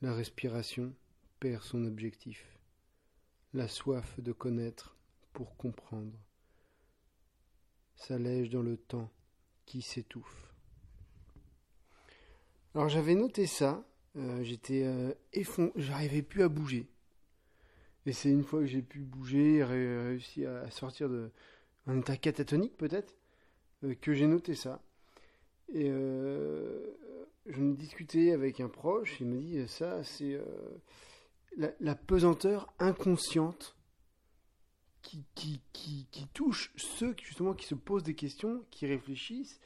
La 0.01 0.15
respiration 0.15 0.95
perd 1.41 1.63
son 1.63 1.85
objectif, 1.85 2.59
la 3.53 3.69
soif 3.69 4.21
de 4.21 4.33
connaître 4.33 4.97
pour 5.33 5.57
comprendre 5.57 6.19
s'allège 7.97 8.51
dans 8.51 8.63
le 8.63 8.77
temps 8.77 9.11
qui 9.69 9.83
s'étouffe. 9.83 10.51
Alors 12.75 12.89
j'avais 12.89 13.15
noté 13.15 13.47
ça, 13.47 13.85
euh, 14.17 14.43
j'étais 14.43 14.83
euh, 14.85 15.13
effondré, 15.35 15.73
j'arrivais 15.77 16.23
plus 16.23 16.43
à 16.43 16.49
bouger. 16.49 16.87
Et 18.07 18.13
c'est 18.13 18.31
une 18.31 18.45
fois 18.45 18.61
que 18.61 18.67
j'ai 18.67 18.81
pu 18.81 19.01
bouger, 19.01 19.63
réussi 19.63 20.47
à 20.47 20.71
sortir 20.71 21.11
de 21.11 21.31
un 21.87 21.99
état 22.01 22.17
catatonique 22.17 22.79
peut-être, 22.79 23.15
euh, 23.85 23.95
que 24.01 24.15
j'ai 24.15 24.27
noté 24.27 24.55
ça. 24.55 24.81
Et 25.71 25.91
je 25.91 27.61
me 27.61 27.75
discutais 27.75 28.33
avec 28.33 28.61
un 28.61 28.71
proche, 28.71 29.21
il 29.21 29.27
me 29.27 29.39
dit 29.39 29.69
ça, 29.69 30.03
c'est 30.03 30.41
la, 31.59 31.95
pesanteur 31.95 32.73
inconsciente 32.79 33.77
qui, 35.03 35.25
qui, 35.73 36.07
qui, 36.11 36.27
touche 36.35 36.73
ceux 36.77 37.15
justement 37.23 37.55
qui 37.55 37.67
se 37.67 37.75
posent 37.75 38.03
des 38.03 38.15
questions, 38.15 38.65
qui 38.71 38.87
réfléchissent. 38.87 39.61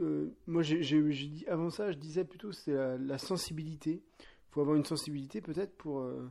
Euh, 0.00 0.34
moi, 0.46 0.62
j'ai 0.62 1.02
dit 1.02 1.44
avant 1.48 1.70
ça, 1.70 1.92
je 1.92 1.98
disais 1.98 2.24
plutôt 2.24 2.52
c'est 2.52 2.72
la, 2.72 2.98
la, 2.98 3.18
sensibilité. 3.18 4.02
Il 4.20 4.50
faut 4.50 4.60
avoir 4.60 4.76
une 4.76 4.84
sensibilité 4.84 5.40
peut-être 5.40 5.76
pour 5.76 6.00
euh, 6.00 6.28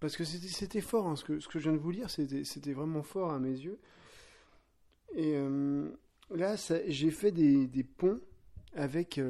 parce 0.00 0.16
que 0.16 0.24
c'était 0.24 0.80
fort. 0.80 1.06
Hein, 1.06 1.16
ce 1.16 1.24
que 1.24 1.40
ce 1.40 1.48
que 1.48 1.58
je 1.58 1.64
viens 1.64 1.72
de 1.72 1.82
vous 1.82 1.90
lire, 1.90 2.10
c'était 2.10 2.72
vraiment 2.72 3.02
fort 3.02 3.32
à 3.32 3.38
mes 3.38 3.52
yeux. 3.52 3.78
Et 5.14 5.34
euh, 5.36 5.90
là, 6.30 6.56
j'ai 6.88 7.10
fait 7.10 7.30
des, 7.30 7.66
des, 7.66 7.84
ponts 7.84 8.20
avec. 8.74 9.20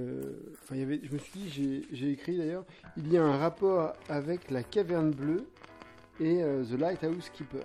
Enfin, 0.63 0.77
y. 0.77 1.05
Je 1.05 1.13
me 1.13 1.19
suis 1.19 1.41
dit, 1.41 1.87
j'ai 1.93 2.11
écrit 2.11 2.39
d'ailleurs. 2.39 2.65
Il 2.97 3.13
y 3.13 3.19
a 3.19 3.25
un 3.25 3.37
rapport 3.37 3.93
avec 4.09 4.51
la 4.51 4.63
caverne 4.63 5.11
bleue 5.11 5.47
et 6.21 6.43
euh, 6.43 6.65
The 6.65 6.79
Lighthouse 6.79 7.31
Keeper. 7.31 7.65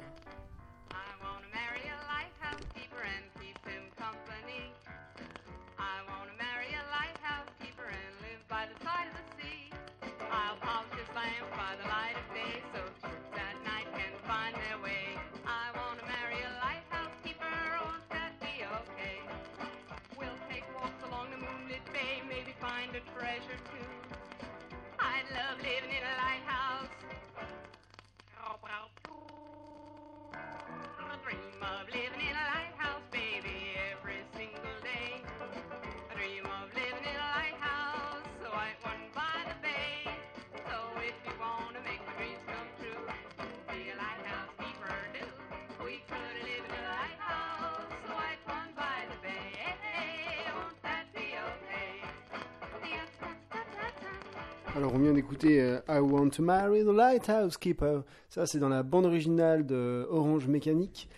Alors 54.80 54.94
on 54.96 55.00
vient 55.00 55.12
d'écouter 55.12 55.62
euh, 55.62 55.82
I 55.90 56.00
Want 56.00 56.30
to 56.30 56.42
Marry 56.42 56.86
the 56.86 56.94
Lighthouse 56.94 57.58
Keeper. 57.58 58.06
Ça 58.30 58.46
c'est 58.46 58.60
dans 58.60 58.70
la 58.70 58.82
bande 58.82 59.06
originale 59.06 59.66
de 59.66 60.08
Orange 60.10 60.48
Mécanique 60.48 61.10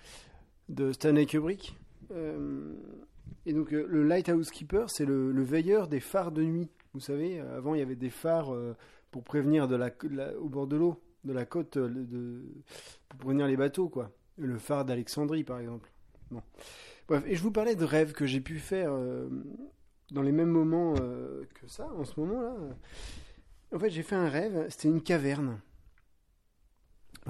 de 0.68 0.92
Stanley 0.92 1.28
Kubrick. 1.28 1.78
Euh, 2.10 2.74
et 3.46 3.54
donc 3.54 3.72
euh, 3.72 3.86
le 3.88 4.02
Lighthouse 4.02 4.50
Keeper 4.50 4.90
c'est 4.90 5.06
le, 5.06 5.32
le, 5.32 5.44
veilleur 5.44 5.88
des 5.88 6.00
phares 6.00 6.32
de 6.32 6.42
nuit. 6.42 6.70
Vous 6.96 7.00
savez, 7.00 7.40
avant 7.40 7.76
il 7.76 7.78
y 7.78 7.84
avait 7.84 7.96
des 7.96 8.10
phares 8.10 8.52
pour 9.12 9.24
prévenir 9.24 9.70
au 10.40 10.50
bord 10.50 10.66
de 10.66 10.78
l'eau, 10.78 11.00
de 11.24 11.32
la 11.32 11.46
côte, 11.46 11.78
pour 13.10 13.20
prévenir 13.20 13.46
les 13.46 13.58
bateaux 13.58 13.90
quoi. 13.90 14.10
Le 14.40 14.58
phare 14.58 14.86
d'Alexandrie 14.86 15.44
par 15.44 15.60
exemple. 15.60 15.92
Bon. 16.32 16.42
Bref, 17.08 17.24
et 17.28 17.36
je 17.36 17.44
vous 17.44 17.52
parlais 17.52 17.76
de 17.76 17.86
rêves 17.86 18.14
que 18.14 18.26
j'ai 18.26 18.42
pu 18.42 18.58
faire 18.58 18.92
dans 20.10 20.24
les 20.24 20.32
mêmes 20.32 20.50
moments 20.50 20.96
que 20.96 21.68
ça 21.68 21.88
en 21.96 22.06
ce 22.06 22.20
moment 22.20 22.42
là. 22.42 22.56
En 23.74 23.80
fait, 23.80 23.90
j'ai 23.90 24.04
fait 24.04 24.16
un 24.16 24.30
rêve, 24.30 24.68
c'était 24.70 24.90
une 24.90 25.02
caverne. 25.02 25.62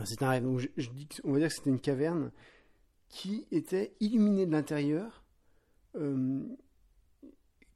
C'est 0.06 0.24
un 0.24 0.30
rêve, 0.30 0.44
donc 0.44 0.70
on 1.24 1.34
va 1.34 1.40
dire 1.40 1.50
que 1.50 1.54
c'était 1.54 1.70
une 1.70 1.82
caverne 1.82 2.32
qui 3.10 3.46
était 3.52 3.94
illuminée 4.00 4.46
de 4.46 4.52
l'intérieur 4.52 5.24
euh, 5.96 6.42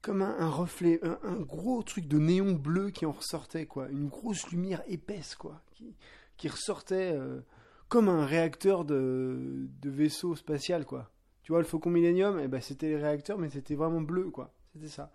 comme 0.00 0.22
un, 0.22 0.48
reflet, 0.48 1.00
un, 1.02 1.40
gros 1.40 1.82
truc 1.82 2.06
de 2.06 2.18
néon 2.18 2.52
bleu 2.52 2.90
qui 2.90 3.06
en 3.06 3.12
ressortait, 3.12 3.66
quoi. 3.66 3.88
Une 3.88 4.08
grosse 4.08 4.50
lumière 4.50 4.82
épaisse, 4.86 5.34
quoi, 5.34 5.62
qui, 6.36 6.48
ressortait 6.48 7.12
euh, 7.12 7.40
comme 7.88 8.08
un 8.08 8.24
réacteur 8.24 8.84
de, 8.84 9.68
de 9.82 9.90
vaisseau 9.90 10.36
spatial, 10.36 10.86
quoi. 10.86 11.10
Tu 11.42 11.52
vois, 11.52 11.60
le 11.60 11.66
Faucon 11.66 11.90
Millennium, 11.90 12.40
eh 12.40 12.48
ben, 12.48 12.60
c'était 12.60 12.88
les 12.88 12.96
réacteurs, 12.96 13.38
mais 13.38 13.50
c'était 13.50 13.74
vraiment 13.74 14.00
bleu, 14.00 14.30
quoi. 14.30 14.54
C'était 14.72 14.88
ça. 14.88 15.12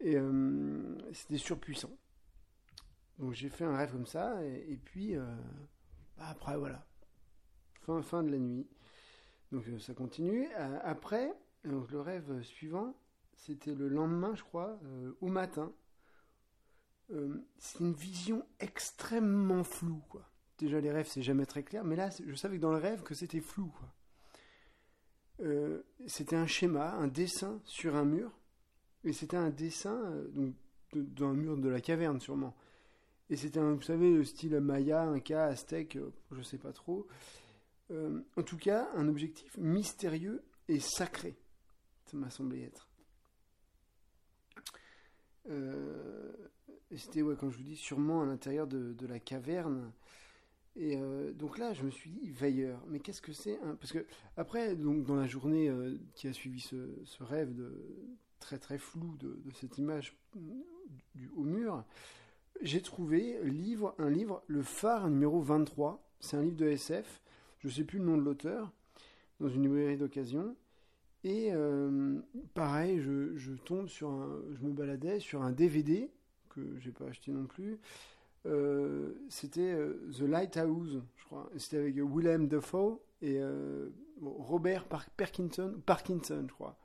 Et 0.00 0.16
euh, 0.16 0.96
c'était 1.12 1.38
surpuissant. 1.38 1.90
Donc 3.18 3.32
j'ai 3.32 3.48
fait 3.48 3.64
un 3.64 3.76
rêve 3.76 3.92
comme 3.92 4.06
ça, 4.06 4.44
et, 4.44 4.78
puis 4.84 5.16
euh, 5.16 5.24
bah 6.16 6.28
après 6.28 6.56
voilà, 6.56 6.86
fin, 7.82 8.00
fin 8.02 8.22
de 8.22 8.30
la 8.30 8.38
nuit. 8.38 8.68
Donc 9.50 9.66
euh, 9.68 9.78
ça 9.78 9.92
continue. 9.94 10.48
Euh, 10.56 10.78
après, 10.82 11.32
le 11.62 12.00
rêve 12.00 12.42
suivant, 12.42 12.94
c'était 13.34 13.74
le 13.74 13.88
lendemain, 13.88 14.34
je 14.34 14.42
crois, 14.44 14.78
au 15.20 15.28
matin. 15.28 15.72
c'est 17.58 17.80
une 17.80 17.92
vision 17.92 18.46
extrêmement 18.60 19.64
floue, 19.64 20.02
quoi. 20.08 20.30
Déjà 20.58 20.80
les 20.80 20.90
rêves 20.90 21.06
c'est 21.06 21.22
jamais 21.22 21.46
très 21.46 21.62
clair, 21.62 21.84
mais 21.84 21.94
là 21.94 22.10
je 22.10 22.34
savais 22.34 22.56
que 22.56 22.62
dans 22.62 22.72
le 22.72 22.78
rêve 22.78 23.02
que 23.02 23.14
c'était 23.14 23.40
flou, 23.40 23.72
c'était 26.06 26.36
un 26.36 26.46
schéma, 26.46 26.94
un 26.94 27.06
dessin 27.06 27.60
sur 27.64 27.94
un 27.94 28.04
mur, 28.04 28.32
et 29.04 29.12
c'était 29.12 29.36
un 29.36 29.50
dessin 29.50 30.24
d'un 30.94 31.32
mur 31.32 31.56
de 31.56 31.68
la 31.68 31.80
caverne 31.80 32.20
sûrement. 32.20 32.56
Et 33.30 33.36
c'était, 33.36 33.60
vous 33.60 33.82
savez, 33.82 34.10
le 34.10 34.24
style 34.24 34.58
Maya, 34.60 35.02
Inca, 35.02 35.44
Aztèque, 35.44 35.96
euh, 35.96 36.10
je 36.32 36.42
sais 36.42 36.56
pas 36.56 36.72
trop. 36.72 37.06
Euh, 37.90 38.22
en 38.36 38.42
tout 38.42 38.56
cas, 38.56 38.88
un 38.94 39.06
objectif 39.08 39.56
mystérieux 39.58 40.42
et 40.68 40.80
sacré. 40.80 41.36
Ça 42.06 42.16
m'a 42.16 42.30
semblé 42.30 42.62
être. 42.62 42.88
Euh, 45.50 46.32
c'était, 46.96 47.20
ouais, 47.20 47.36
comme 47.36 47.50
je 47.50 47.58
vous 47.58 47.64
dis, 47.64 47.76
sûrement 47.76 48.22
à 48.22 48.26
l'intérieur 48.26 48.66
de, 48.66 49.06
la 49.06 49.20
caverne. 49.20 49.92
Et 50.76 50.96
donc 51.34 51.58
là, 51.58 51.74
je 51.74 51.82
me 51.82 51.90
suis 51.90 52.10
dit, 52.10 52.30
veilleur. 52.30 52.82
Mais 52.86 53.00
qu'est-ce 53.00 53.20
que 53.20 53.32
c'est 53.32 53.58
Parce 53.80 53.92
que, 53.92 54.06
après, 54.36 54.74
donc, 54.74 55.04
dans 55.04 55.16
la 55.16 55.26
journée 55.26 55.70
qui 56.14 56.28
a 56.28 56.32
suivi 56.32 56.60
ce, 56.60 57.22
rêve 57.22 57.52
très 58.38 58.58
très 58.58 58.78
flou 58.78 59.16
de, 59.16 59.38
cette 59.54 59.76
image 59.76 60.16
du, 61.14 61.28
au 61.36 61.42
mur, 61.42 61.84
j'ai 62.62 62.82
trouvé 62.82 63.38
un 63.98 64.08
livre, 64.10 64.42
Le 64.46 64.62
Phare 64.62 65.08
numéro 65.08 65.40
23. 65.40 66.02
C'est 66.20 66.36
un 66.36 66.42
livre 66.42 66.56
de 66.56 66.66
SF. 66.66 67.20
Je 67.60 67.68
ne 67.68 67.72
sais 67.72 67.84
plus 67.84 67.98
le 67.98 68.04
nom 68.04 68.16
de 68.16 68.22
l'auteur. 68.22 68.72
Dans 69.40 69.48
une 69.48 69.62
librairie 69.62 69.96
d'occasion. 69.96 70.56
Et 71.24 71.50
euh, 71.52 72.20
pareil, 72.54 73.00
je, 73.00 73.52
tombe 73.64 73.88
sur 73.88 74.10
un. 74.10 74.40
Je 74.52 74.66
me 74.66 74.72
baladais 74.72 75.20
sur 75.20 75.42
un 75.42 75.52
DVD 75.52 76.10
que 76.50 76.60
j'ai 76.78 76.90
pas 76.90 77.06
acheté 77.06 77.32
non 77.32 77.46
plus. 77.46 77.78
Euh, 78.46 79.14
c'était 79.28 79.74
euh, 79.74 80.08
The 80.16 80.22
Lighthouse, 80.22 81.02
je 81.16 81.24
crois. 81.24 81.50
C'était 81.56 81.78
avec 81.78 81.96
Willem 81.96 82.48
Dafoe 82.48 83.00
et 83.20 83.40
Robert 84.22 84.84
Par 84.84 85.10
Parkinson, 85.10 85.74
Parkinson, 85.84 86.46
je 86.48 86.54
crois. 86.54 86.76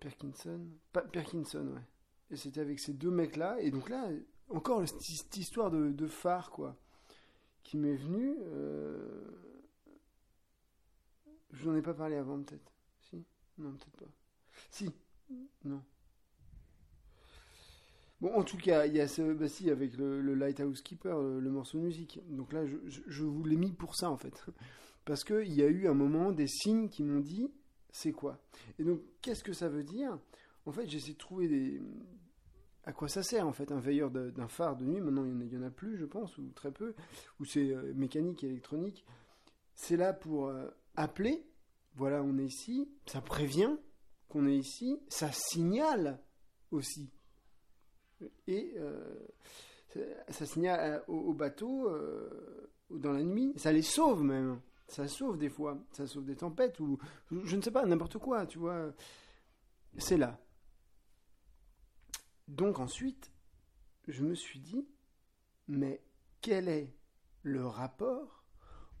Parkinson, 0.00 0.60
pa 0.92 1.02
Parkinson, 1.02 1.66
ouais. 1.74 1.91
C'était 2.34 2.60
avec 2.60 2.80
ces 2.80 2.92
deux 2.92 3.10
mecs-là. 3.10 3.60
Et 3.60 3.70
donc 3.70 3.88
là, 3.88 4.08
encore 4.48 4.86
cette 4.86 5.36
histoire 5.36 5.70
de, 5.70 6.06
phare, 6.06 6.50
quoi, 6.50 6.76
qui 7.62 7.76
m'est 7.76 7.96
venue. 7.96 8.36
Euh... 8.40 9.30
Je 11.50 11.68
n'en 11.68 11.76
ai 11.76 11.82
pas 11.82 11.94
parlé 11.94 12.16
avant, 12.16 12.40
peut-être. 12.42 12.72
Si? 13.00 13.24
Non, 13.58 13.72
peut-être 13.72 13.96
pas. 13.96 14.10
Si. 14.70 14.90
Non. 15.64 15.82
Bon, 18.20 18.32
en 18.34 18.44
tout 18.44 18.56
cas, 18.56 18.86
il 18.86 18.94
y 18.94 19.00
a 19.00 19.08
ce, 19.08 19.32
bah 19.32 19.48
si, 19.48 19.68
avec 19.68 19.96
le, 19.96 20.34
Lighthouse 20.34 20.80
Keeper, 20.80 21.20
le, 21.20 21.50
morceau 21.50 21.78
de 21.78 21.82
musique. 21.82 22.20
Donc 22.30 22.52
là, 22.52 22.64
je, 22.66 22.76
je, 22.86 23.24
vous 23.24 23.44
l'ai 23.44 23.56
mis 23.56 23.72
pour 23.72 23.96
ça, 23.96 24.10
en 24.10 24.16
fait. 24.16 24.46
Parce 25.04 25.24
qu'il 25.24 25.52
y 25.52 25.62
a 25.62 25.66
eu 25.66 25.88
un 25.88 25.94
moment 25.94 26.30
des 26.30 26.46
signes 26.46 26.88
qui 26.88 27.02
m'ont 27.02 27.20
dit, 27.20 27.50
c'est 27.90 28.12
quoi? 28.12 28.40
Et 28.78 28.84
donc, 28.84 29.00
qu'est-ce 29.20 29.42
que 29.42 29.52
ça 29.52 29.68
veut 29.68 29.82
dire? 29.82 30.18
En 30.66 30.72
fait, 30.72 30.88
j'essaie 30.88 31.14
de 31.14 31.18
trouver 31.18 31.48
des... 31.48 31.82
À 32.84 32.92
quoi 32.92 33.08
ça 33.08 33.22
sert, 33.22 33.46
en 33.46 33.52
fait, 33.52 33.70
un 33.70 33.78
veilleur 33.78 34.10
d'un 34.10 34.48
phare 34.48 34.76
de 34.76 34.84
nuit 34.84 35.00
Maintenant, 35.00 35.24
il 35.24 35.34
n'y 35.34 35.56
en, 35.56 35.62
a 35.62 35.70
plus, 35.70 35.96
je 35.96 36.04
pense, 36.04 36.36
ou 36.38 36.50
très 36.54 36.72
peu. 36.72 36.94
Ou 37.40 37.44
c'est 37.44 37.70
euh, 37.70 37.92
mécanique 37.94 38.42
et 38.42 38.48
électronique. 38.48 39.04
C'est 39.74 39.96
là 39.96 40.12
pour 40.12 40.48
euh, 40.48 40.68
appeler. 40.96 41.46
Voilà, 41.94 42.22
on 42.22 42.38
est 42.38 42.44
ici. 42.44 42.88
Ça 43.06 43.20
prévient 43.20 43.76
qu'on 44.28 44.46
est 44.46 44.56
ici. 44.56 44.98
Ça 45.08 45.30
signale 45.32 46.18
aussi 46.70 47.12
et 48.46 48.74
euh, 48.76 49.14
ça 50.28 50.46
signale 50.46 51.02
au, 51.08 51.32
bateau 51.32 51.88
euh, 51.88 52.70
dans 52.90 53.12
la 53.12 53.22
nuit. 53.22 53.52
Ça 53.56 53.72
les 53.72 53.82
sauve 53.82 54.22
même. 54.22 54.60
Ça 54.88 55.08
sauve 55.08 55.38
des 55.38 55.48
fois. 55.48 55.78
Ça 55.92 56.06
sauve 56.06 56.24
des 56.24 56.36
tempêtes 56.36 56.80
ou 56.80 56.98
je 57.30 57.56
ne 57.56 57.62
sais 57.62 57.70
pas, 57.70 57.84
n'importe 57.86 58.18
quoi, 58.18 58.46
tu 58.46 58.58
vois. 58.58 58.92
C'est 59.98 60.16
là. 60.16 60.38
Donc 62.52 62.80
ensuite, 62.80 63.32
je 64.08 64.22
me 64.22 64.34
suis 64.34 64.60
dit, 64.60 64.86
mais 65.68 66.02
quel 66.42 66.68
est 66.68 66.94
le 67.42 67.66
rapport 67.66 68.44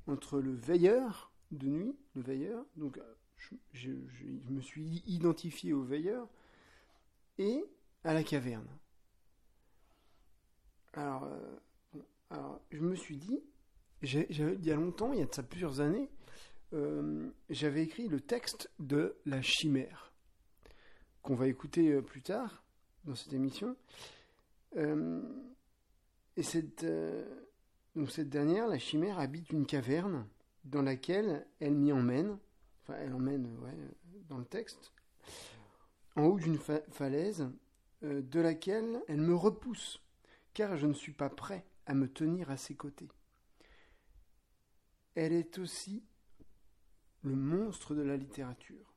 entre 0.06 0.40
le 0.40 0.54
veilleur 0.54 1.30
de 1.50 1.66
nuit, 1.66 1.94
le 2.14 2.22
veilleur, 2.22 2.64
donc 2.76 2.98
je 3.74 3.90
me 3.90 4.62
suis 4.62 5.02
identifié 5.06 5.74
au 5.74 5.82
veilleur, 5.82 6.26
et 7.36 7.62
à 8.04 8.14
la 8.14 8.24
caverne. 8.24 8.66
Alors, 10.94 11.24
euh, 11.24 12.56
je 12.70 12.80
me 12.80 12.94
suis 12.94 13.18
dit, 13.18 13.42
il 14.02 14.64
y 14.64 14.70
a 14.70 14.76
longtemps, 14.76 15.12
il 15.12 15.18
y 15.18 15.22
a 15.22 15.42
plusieurs 15.42 15.80
années, 15.80 16.08
euh, 16.72 17.30
j'avais 17.50 17.82
écrit 17.82 18.08
le 18.08 18.20
texte 18.20 18.70
de 18.78 19.14
La 19.26 19.42
Chimère, 19.42 20.10
qu'on 21.20 21.34
va 21.34 21.48
écouter 21.48 21.92
euh, 21.92 22.00
plus 22.00 22.22
tard 22.22 22.61
dans 23.04 23.14
cette 23.14 23.32
émission. 23.32 23.76
et 24.76 26.42
cette, 26.42 26.86
donc 27.94 28.10
cette 28.10 28.30
dernière, 28.30 28.66
La 28.68 28.78
Chimère, 28.78 29.18
habite 29.18 29.50
une 29.50 29.66
caverne 29.66 30.26
dans 30.64 30.82
laquelle 30.82 31.46
elle 31.60 31.74
m'y 31.74 31.92
emmène, 31.92 32.38
enfin 32.82 32.94
elle 33.00 33.12
emmène 33.12 33.46
ouais, 33.60 33.76
dans 34.28 34.38
le 34.38 34.44
texte, 34.44 34.92
en 36.16 36.24
haut 36.24 36.38
d'une 36.38 36.58
falaise 36.58 37.50
de 38.02 38.40
laquelle 38.40 39.02
elle 39.08 39.20
me 39.20 39.34
repousse 39.34 40.02
car 40.54 40.76
je 40.76 40.86
ne 40.86 40.92
suis 40.92 41.12
pas 41.12 41.30
prêt 41.30 41.64
à 41.86 41.94
me 41.94 42.08
tenir 42.08 42.50
à 42.50 42.56
ses 42.56 42.74
côtés. 42.74 43.08
Elle 45.14 45.32
est 45.32 45.58
aussi 45.58 46.04
le 47.22 47.34
monstre 47.34 47.94
de 47.94 48.02
la 48.02 48.16
littérature 48.16 48.94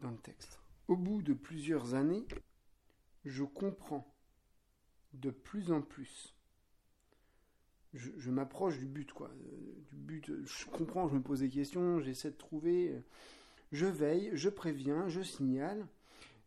dans 0.00 0.10
le 0.10 0.18
texte. 0.18 0.60
Au 0.88 0.96
bout 0.96 1.22
de 1.22 1.34
plusieurs 1.34 1.94
années, 1.94 2.26
je 3.24 3.44
comprends 3.44 4.14
de 5.12 5.30
plus 5.30 5.72
en 5.72 5.82
plus. 5.82 6.34
Je, 7.92 8.30
m'approche 8.30 8.78
du 8.78 8.86
but, 8.86 9.12
quoi. 9.12 9.28
Euh, 9.28 9.72
du 9.90 9.96
but, 9.96 10.30
je 10.44 10.66
comprends, 10.66 11.08
je 11.08 11.14
me 11.16 11.22
pose 11.22 11.40
des 11.40 11.48
questions, 11.48 11.98
j'essaie 11.98 12.30
de 12.30 12.36
trouver. 12.36 12.90
Euh, 12.90 13.00
je 13.72 13.86
veille, 13.86 14.30
je 14.34 14.48
préviens, 14.48 15.08
je 15.08 15.22
signale. 15.22 15.86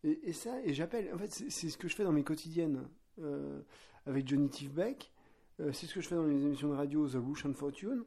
Et, 0.04 0.32
ça, 0.32 0.62
et 0.62 0.74
j'appelle. 0.74 1.12
En 1.14 1.18
fait, 1.18 1.30
c'est 1.30 1.70
ce 1.70 1.78
que 1.78 1.88
je 1.88 1.96
fais 1.96 2.04
dans 2.04 2.12
mes 2.12 2.24
quotidiennes. 2.24 2.86
Euh, 3.20 3.60
avec 4.06 4.28
Johnny 4.28 4.48
Tifbeck. 4.48 5.10
Euh, 5.60 5.72
c'est 5.72 5.86
ce 5.86 5.94
que 5.94 6.00
je 6.00 6.08
fais 6.08 6.14
dans 6.14 6.26
les 6.26 6.42
émissions 6.42 6.68
de 6.68 6.74
radio 6.74 7.08
The 7.08 7.16
and 7.44 7.54
Fortune. 7.54 8.04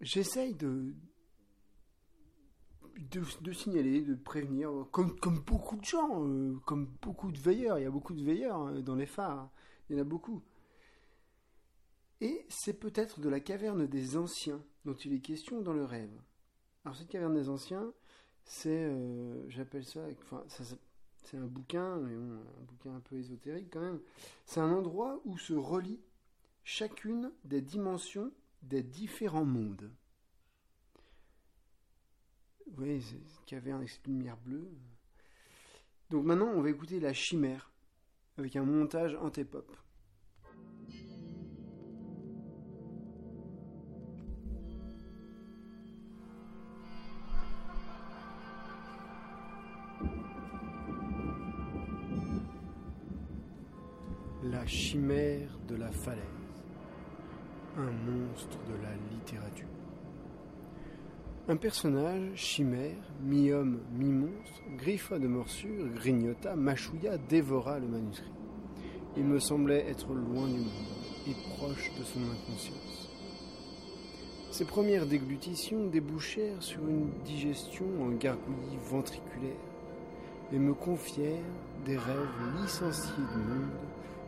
J'essaye 0.00 0.54
de, 0.54 0.94
de, 3.10 3.52
signaler, 3.52 4.02
de 4.02 4.14
prévenir, 4.14 4.70
comme, 4.90 5.16
beaucoup 5.46 5.76
de 5.76 5.84
gens, 5.84 6.24
euh, 6.26 6.56
comme 6.66 6.86
beaucoup 7.02 7.32
de 7.32 7.38
veilleurs. 7.38 7.78
Il 7.78 7.82
y 7.82 7.86
a 7.86 7.90
beaucoup 7.90 8.14
de 8.14 8.22
veilleurs 8.22 8.56
hein, 8.56 8.80
dans 8.80 8.94
les 8.94 9.06
phares. 9.06 9.50
Il 9.88 9.96
y 9.96 9.98
en 9.98 10.02
a 10.02 10.04
beaucoup. 10.04 10.42
Et 12.20 12.44
c'est 12.48 12.78
peut-être 12.78 13.20
de 13.20 13.28
la 13.28 13.40
caverne 13.40 13.86
des 13.86 14.16
anciens 14.16 14.62
dont 14.84 14.94
il 14.94 15.14
est 15.14 15.20
question 15.20 15.60
dans 15.62 15.72
le 15.72 15.84
rêve. 15.84 16.12
Alors 16.84 16.96
cette 16.96 17.08
caverne 17.08 17.34
des 17.34 17.48
anciens, 17.48 17.92
c'est, 18.44 18.84
euh, 18.84 19.48
j'appelle 19.48 19.84
ça, 19.84 20.00
enfin, 20.22 20.44
c'est 21.24 21.36
un 21.36 21.46
bouquin, 21.46 21.94
un 21.94 22.64
bouquin 22.66 22.94
un 22.94 23.00
peu 23.00 23.16
ésotérique 23.16 23.70
quand 23.72 23.80
même. 23.80 24.00
C'est 24.44 24.60
un 24.60 24.72
endroit 24.72 25.20
où 25.24 25.38
se 25.38 25.54
relient 25.54 26.00
chacune 26.64 27.32
des 27.44 27.60
dimensions 27.60 28.32
des 28.62 28.82
différents 28.82 29.44
mondes. 29.44 29.90
Vous 32.70 32.84
voyez, 32.84 33.00
cette 33.00 33.44
caverne 33.46 33.78
avec 33.78 33.90
cette 33.90 34.06
lumière 34.06 34.36
bleue. 34.36 34.70
Donc 36.08 36.24
maintenant, 36.24 36.48
on 36.54 36.62
va 36.62 36.70
écouter 36.70 36.98
La 36.98 37.12
Chimère, 37.12 37.70
avec 38.38 38.56
un 38.56 38.64
montage 38.64 39.16
antépop. 39.16 39.76
La 54.42 54.66
chimère 54.66 55.58
de 55.68 55.76
la 55.76 55.92
falaise. 55.92 56.24
Un 57.76 57.90
monstre 57.90 58.58
de 58.68 58.82
la 58.82 58.96
littérature. 59.12 59.79
Un 61.48 61.56
personnage, 61.56 62.30
chimère, 62.34 62.96
mi-homme, 63.22 63.80
mi-monstre, 63.96 64.62
griffa 64.76 65.18
de 65.18 65.26
morsure, 65.26 65.88
grignota, 65.96 66.54
mâchouilla, 66.54 67.16
dévora 67.16 67.78
le 67.78 67.88
manuscrit. 67.88 68.30
Il 69.16 69.24
me 69.24 69.40
semblait 69.40 69.88
être 69.88 70.12
loin 70.12 70.46
du 70.46 70.58
monde 70.58 71.26
et 71.26 71.34
proche 71.56 71.90
de 71.98 72.04
son 72.04 72.20
inconscience. 72.20 73.10
Ses 74.52 74.64
premières 74.64 75.06
déglutitions 75.06 75.86
débouchèrent 75.86 76.62
sur 76.62 76.86
une 76.86 77.10
digestion 77.24 77.86
en 78.00 78.10
gargouillis 78.10 78.78
ventriculaire 78.84 79.56
et 80.52 80.58
me 80.58 80.74
confièrent 80.74 81.38
des 81.84 81.96
rêves 81.96 82.62
licenciés 82.62 83.12
du 83.16 83.38
monde 83.38 83.70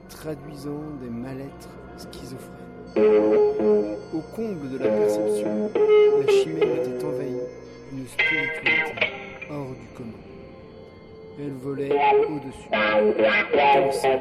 traduisant 0.08 0.82
des 1.00 1.10
mal-êtres 1.10 1.76
schizophrènes. 1.98 2.61
Au 2.94 4.20
comble 4.36 4.70
de 4.70 4.78
la 4.78 4.90
perception, 4.90 5.70
la 5.74 6.32
chimère 6.32 6.74
était 6.76 7.04
envahie 7.04 7.40
d'une 7.90 8.06
spiritualité 8.06 9.06
hors 9.50 9.70
du 9.70 9.86
commun. 9.96 10.22
Elle 11.38 11.54
volait 11.62 11.90
au-dessus, 12.28 12.68
dansait 13.54 14.20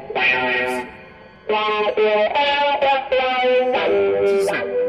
Dix 4.24 4.48
ans 4.48 4.82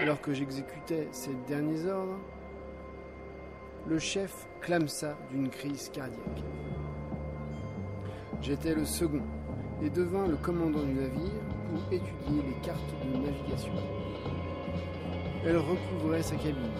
alors 0.00 0.20
que 0.20 0.32
j'exécutais 0.32 1.08
ces 1.12 1.34
derniers 1.46 1.86
ordres, 1.86 2.18
le 3.86 3.98
chef 3.98 4.46
clamsa 4.60 5.16
d'une 5.30 5.48
crise 5.48 5.90
cardiaque. 5.92 6.42
J'étais 8.40 8.74
le 8.74 8.84
second 8.84 9.22
et 9.82 9.90
devins 9.90 10.26
le 10.26 10.36
commandant 10.36 10.82
du 10.82 10.94
navire 10.94 11.42
pour 11.70 11.92
étudier 11.92 12.42
les 12.46 12.66
cartes 12.66 12.94
de 13.04 13.18
navigation. 13.18 13.72
Elle 15.46 15.56
recouvrait 15.56 16.22
sa 16.22 16.36
cabine 16.36 16.72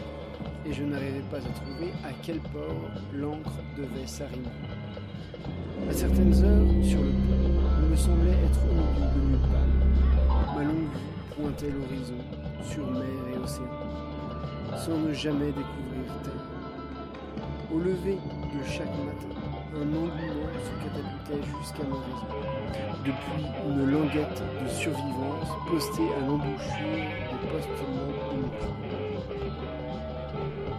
et 0.67 0.73
je 0.73 0.85
n'arrivais 0.85 1.23
pas 1.31 1.39
à 1.39 1.41
trouver 1.41 1.93
à 2.05 2.11
quel 2.23 2.39
port 2.41 2.91
l'encre 3.15 3.53
devait 3.77 4.07
s'arrimer. 4.07 4.49
À 5.89 5.93
certaines 5.93 6.35
heures, 6.45 6.85
sur 6.85 7.01
le 7.01 7.11
pont, 7.11 7.61
il 7.83 7.89
me 7.89 7.97
semblait 7.97 8.33
être 8.45 8.61
au 8.69 8.75
milieu 8.75 9.15
de 9.15 9.21
nulle. 9.21 9.39
Ma 10.55 10.65
longue 10.65 10.91
vue 10.93 11.35
pointait 11.37 11.71
l'horizon, 11.71 12.19
sur 12.63 12.91
mer 12.91 13.05
et 13.33 13.39
océan, 13.39 13.65
sans 14.77 14.99
ne 14.99 15.13
jamais 15.13 15.47
découvrir 15.47 16.23
terre. 16.25 16.33
Au 17.73 17.79
lever 17.79 18.17
de 18.17 18.65
chaque 18.67 18.87
matin, 18.89 19.48
un 19.75 19.83
engouement 19.83 20.11
se 20.65 20.73
catapultait 20.83 21.47
jusqu'à 21.59 21.83
raison. 21.83 22.29
Depuis 23.05 23.45
une 23.69 23.91
languette 23.91 24.43
de 24.63 24.69
survivance 24.69 25.49
postée 25.69 26.09
à 26.17 26.27
l'embouchure 26.27 27.05
des 27.43 27.49
postes 27.49 27.69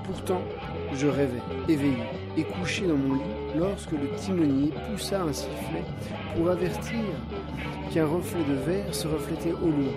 Pourtant, 0.04 0.42
je 0.94 1.08
rêvais, 1.08 1.42
éveillé 1.68 2.04
et 2.36 2.44
couché 2.44 2.88
dans 2.88 2.96
mon 2.96 3.16
lit, 3.16 3.22
lorsque 3.56 3.92
le 3.92 4.10
timonier 4.16 4.72
poussa 4.90 5.22
un 5.22 5.34
sifflet 5.34 5.84
pour 6.36 6.50
avertir 6.50 7.00
qu'un 7.94 8.08
reflet 8.08 8.44
de 8.44 8.54
verre 8.54 8.94
se 8.94 9.08
reflétait 9.08 9.54
au 9.54 9.68
loin 9.68 9.94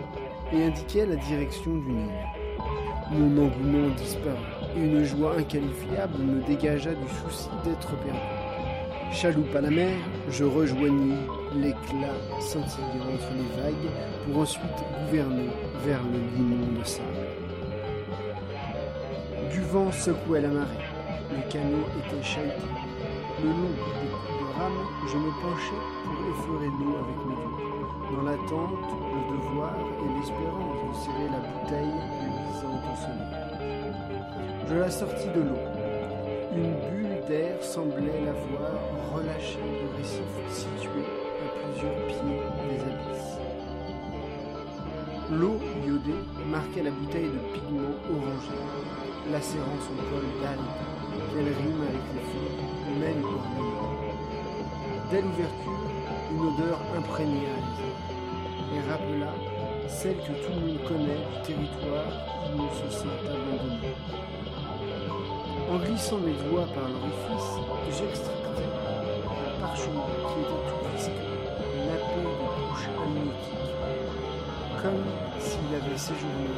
et 0.52 0.64
indiquait 0.64 1.06
la 1.06 1.16
direction 1.16 1.72
du 1.78 1.92
Nil. 1.92 2.10
Mon 3.10 3.46
engouement 3.46 3.88
disparut 3.96 4.36
et 4.76 4.80
une 4.80 5.04
joie 5.04 5.36
inqualifiable 5.38 6.18
me 6.18 6.42
dégagea 6.46 6.94
du 6.94 7.08
souci 7.08 7.48
d'être 7.64 7.96
perdu. 8.04 8.41
Chaloupe 9.12 9.54
à 9.54 9.60
la 9.60 9.70
mer, 9.70 9.94
je 10.30 10.42
rejoignis 10.42 11.14
l'éclat 11.54 12.16
scintillant 12.40 13.12
entre 13.12 13.30
les 13.36 13.62
vagues 13.62 13.90
pour 14.24 14.40
ensuite 14.40 14.64
gouverner 15.04 15.50
vers 15.84 16.00
le 16.02 16.18
limon 16.34 16.80
de 16.80 16.84
sable. 16.84 17.06
Du 19.52 19.60
vent 19.60 19.92
secouait 19.92 20.40
la 20.40 20.48
marée, 20.48 20.88
le 21.30 21.52
canot 21.52 21.86
était 21.98 22.22
chahuté. 22.22 22.54
Le 23.42 23.48
long 23.50 23.74
des 23.76 24.10
coups 24.10 24.38
de 24.40 24.58
rame, 24.58 24.82
je 25.06 25.16
me 25.18 25.30
penchais 25.42 25.84
pour 26.04 26.18
effleurer 26.32 26.70
l'eau 26.80 26.96
avec 27.04 27.18
mes 27.28 27.36
doigts, 27.36 28.16
dans 28.16 28.22
l'attente, 28.22 28.90
le 29.12 29.20
devoir 29.36 29.74
et 29.76 30.18
l'espérance 30.18 30.80
de 30.88 30.92
serrer 31.04 31.28
la 31.30 31.40
bouteille 31.46 31.96
luisante 32.18 32.84
au 32.90 32.96
soleil. 32.96 33.42
Je 34.68 34.74
la 34.74 34.90
sortis 34.90 35.28
de 35.28 35.42
l'eau. 35.42 35.62
Une 36.56 36.72
bulle 36.72 37.11
d'air 37.28 37.62
semblait 37.62 38.20
l'avoir 38.24 38.70
relâchée 39.14 39.58
du 39.58 39.86
récif 39.96 40.32
situé 40.48 41.02
à 41.42 41.48
plusieurs 41.58 42.06
pieds 42.06 42.40
des 42.68 42.80
abysses. 42.82 43.38
L'eau 45.30 45.58
iodée 45.86 46.22
marquait 46.50 46.82
la 46.82 46.90
bouteille 46.90 47.30
de 47.30 47.38
pigments 47.54 47.96
orangés, 48.10 48.66
lacérant 49.30 49.78
son 49.80 49.96
col 50.10 50.26
d'algue, 50.42 50.74
qu'elle 51.30 51.52
rime 51.54 51.82
avec 51.82 52.06
les 52.14 52.24
fleurs, 52.30 52.58
même 53.00 53.24
ornementales. 53.24 54.12
Dès 55.10 55.22
l'ouverture, 55.22 55.90
une 56.32 56.42
odeur 56.48 56.78
imprégnée 56.96 57.58
et 58.74 58.90
rappela 58.90 59.32
celle 59.88 60.16
que 60.16 60.32
tout 60.32 60.52
le 60.54 60.66
monde 60.66 60.82
connaît 60.88 61.22
du 61.32 61.54
territoire 61.54 62.12
où 62.54 62.62
on 62.62 62.90
se 62.90 62.96
sent 62.96 63.08
abandonné. 63.26 64.21
En 65.72 65.78
glissant 65.78 66.18
mes 66.18 66.34
doigts 66.50 66.66
par 66.74 66.86
l'orifice, 66.86 67.48
j'extractais 67.88 68.68
un 69.26 69.58
parchemin 69.58 70.04
qui 70.28 70.40
était 70.40 70.62
tout 70.68 70.84
visqueux, 70.94 71.32
nappé 71.86 72.20
de 72.20 72.34
couches 72.68 72.90
amniotiques, 73.02 73.72
comme 74.82 75.02
s'il 75.40 75.74
avait 75.74 75.96
séjourné 75.96 76.50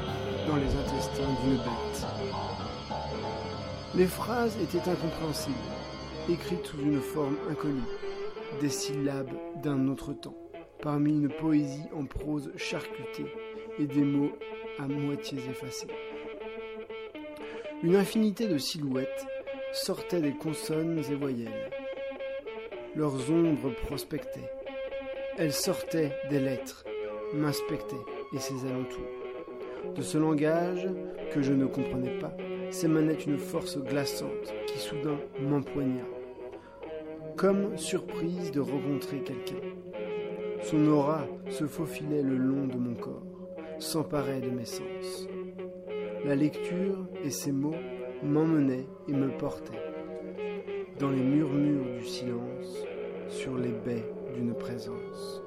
dans 0.49 0.57
les 0.57 0.67
intestins 0.67 1.31
d'une 1.45 1.59
bête. 1.59 2.07
Les 3.95 4.07
phrases 4.07 4.57
étaient 4.61 4.91
incompréhensibles, 4.91 5.55
écrites 6.29 6.67
sous 6.67 6.81
une 6.81 7.01
forme 7.01 7.37
inconnue, 7.49 7.83
des 8.61 8.69
syllabes 8.69 9.31
d'un 9.63 9.87
autre 9.87 10.13
temps, 10.13 10.35
parmi 10.83 11.13
une 11.13 11.29
poésie 11.29 11.87
en 11.97 12.05
prose 12.05 12.51
charcutée 12.57 13.33
et 13.79 13.87
des 13.87 14.03
mots 14.03 14.33
à 14.81 14.89
moitié 14.89 15.39
effacés. 15.49 15.87
Une 17.85 17.97
infinité 17.97 18.47
de 18.47 18.57
silhouettes 18.57 19.27
sortaient 19.75 20.23
des 20.23 20.33
consonnes 20.33 21.03
et 21.11 21.15
voyelles. 21.15 21.71
Leurs 22.97 23.31
ombres 23.31 23.75
prospectaient. 23.85 24.51
Elles 25.37 25.53
sortaient 25.53 26.11
des 26.31 26.41
lettres, 26.41 26.87
m'inspectaient 27.35 28.07
et 28.33 28.39
ses 28.39 28.65
alentours. 28.65 29.05
De 29.95 30.01
ce 30.01 30.17
langage, 30.17 30.89
que 31.35 31.43
je 31.43 31.53
ne 31.53 31.67
comprenais 31.67 32.19
pas, 32.19 32.35
s'émanait 32.71 33.21
une 33.21 33.37
force 33.37 33.77
glaçante 33.77 34.55
qui 34.67 34.79
soudain 34.79 35.21
m'empoigna, 35.43 36.05
comme 37.37 37.77
surprise 37.77 38.51
de 38.51 38.61
rencontrer 38.61 39.19
quelqu'un. 39.19 39.61
Son 40.63 40.87
aura 40.87 41.27
se 41.51 41.67
faufilait 41.67 42.23
le 42.23 42.39
long 42.39 42.67
de 42.67 42.79
mon 42.79 42.95
corps, 42.95 43.27
s'emparait 43.79 44.41
de 44.41 44.49
mes 44.49 44.65
sens. 44.65 45.29
La 46.25 46.35
lecture 46.35 47.07
et 47.23 47.29
ses 47.29 47.53
mots 47.53 47.75
m'emmenaient 48.23 48.87
et 49.09 49.13
me 49.13 49.29
portaient, 49.37 49.93
dans 50.99 51.11
les 51.11 51.23
murmures 51.23 51.99
du 51.99 52.07
silence, 52.07 52.87
sur 53.29 53.59
les 53.59 53.73
baies 53.73 54.11
d'une 54.35 54.55
présence. 54.55 55.43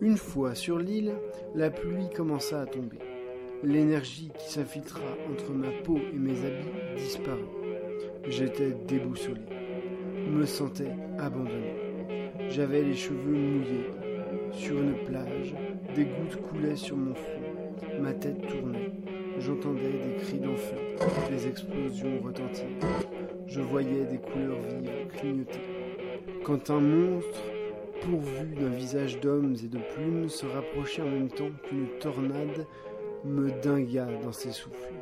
Une 0.00 0.16
fois 0.16 0.54
sur 0.54 0.78
l'île, 0.78 1.16
la 1.56 1.70
pluie 1.70 2.08
commença 2.14 2.60
à 2.60 2.66
tomber. 2.66 3.00
L'énergie 3.64 4.30
qui 4.38 4.52
s'infiltra 4.52 5.00
entre 5.28 5.50
ma 5.50 5.72
peau 5.82 5.98
et 5.98 6.18
mes 6.18 6.38
habits 6.44 6.94
disparut. 6.96 7.42
J'étais 8.28 8.70
déboussolé, 8.86 9.42
me 10.30 10.46
sentais 10.46 10.94
abandonné. 11.18 11.74
J'avais 12.48 12.82
les 12.82 12.94
cheveux 12.94 13.32
mouillés. 13.32 13.90
Sur 14.52 14.78
une 14.78 15.04
plage, 15.04 15.56
des 15.96 16.04
gouttes 16.04 16.40
coulaient 16.42 16.76
sur 16.76 16.96
mon 16.96 17.14
front. 17.14 18.00
Ma 18.00 18.12
tête 18.12 18.46
tournait. 18.46 18.92
J'entendais 19.40 19.92
des 19.92 20.16
cris 20.20 20.38
d'enfants, 20.38 20.74
des 21.30 21.46
explosions 21.46 22.20
retentir. 22.24 22.66
Je 23.46 23.60
voyais 23.60 24.04
des 24.04 24.18
couleurs 24.18 24.58
vives 24.60 25.06
clignoter. 25.16 25.60
Quand 26.44 26.70
un 26.70 26.80
monstre, 26.80 27.42
pourvu 28.02 28.46
d'un 28.56 28.68
visage 28.68 29.20
d'hommes 29.20 29.54
et 29.62 29.68
de 29.68 29.78
plumes, 29.94 30.28
se 30.28 30.44
rapprochait 30.44 31.02
en 31.02 31.10
même 31.10 31.30
temps 31.30 31.50
qu'une 31.64 31.88
tornade, 32.00 32.66
me 33.24 33.50
dingua 33.62 34.06
dans 34.22 34.32
ses 34.32 34.50
souffles. 34.50 34.92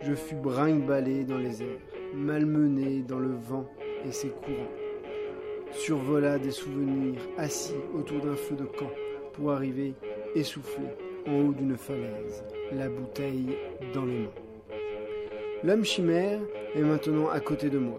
Je 0.00 0.14
fus 0.14 0.36
brinque-ballé 0.36 1.24
dans 1.24 1.38
les 1.38 1.62
airs, 1.62 1.80
malmené 2.14 3.02
dans 3.02 3.18
le 3.18 3.34
vent 3.34 3.68
et 4.06 4.12
ses 4.12 4.28
courants. 4.28 4.72
Survola 5.72 6.38
des 6.38 6.50
souvenirs, 6.50 7.20
assis 7.36 7.74
autour 7.94 8.20
d'un 8.20 8.36
feu 8.36 8.54
de 8.54 8.64
camp, 8.64 8.90
pour 9.32 9.52
arriver 9.52 9.94
essoufflé 10.34 10.84
en 11.26 11.40
haut 11.40 11.52
d'une 11.52 11.76
falaise, 11.76 12.44
la 12.74 12.88
bouteille 12.88 13.56
dans 13.94 14.04
les 14.04 14.18
mains. 14.18 14.30
L'homme 15.62 15.84
chimère 15.84 16.40
est 16.74 16.82
maintenant 16.82 17.28
à 17.28 17.40
côté 17.40 17.70
de 17.70 17.78
moi. 17.78 17.98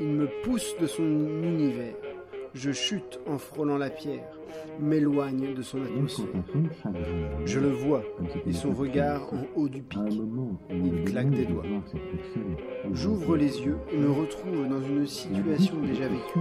Il 0.00 0.08
me 0.08 0.28
pousse 0.42 0.76
de 0.80 0.86
son 0.86 1.02
univers. 1.02 1.94
Je 2.52 2.72
chute 2.72 3.20
en 3.26 3.38
frôlant 3.38 3.78
la 3.78 3.90
pierre, 3.90 4.26
m'éloigne 4.80 5.54
de 5.54 5.62
son 5.62 5.82
atmosphère. 5.82 6.26
Je 7.44 7.60
le 7.60 7.68
vois, 7.68 8.02
et 8.44 8.52
son 8.52 8.72
regard 8.72 9.32
en 9.32 9.46
haut 9.54 9.68
du 9.68 9.82
pic. 9.82 10.00
Il 10.70 11.04
claque 11.04 11.30
des 11.30 11.44
doigts. 11.44 11.62
J'ouvre 12.92 13.36
les 13.36 13.60
yeux 13.60 13.78
et 13.92 13.96
me 13.96 14.10
retrouve 14.10 14.68
dans 14.68 14.82
une 14.82 15.06
situation 15.06 15.76
déjà 15.80 16.08
vécue. 16.08 16.40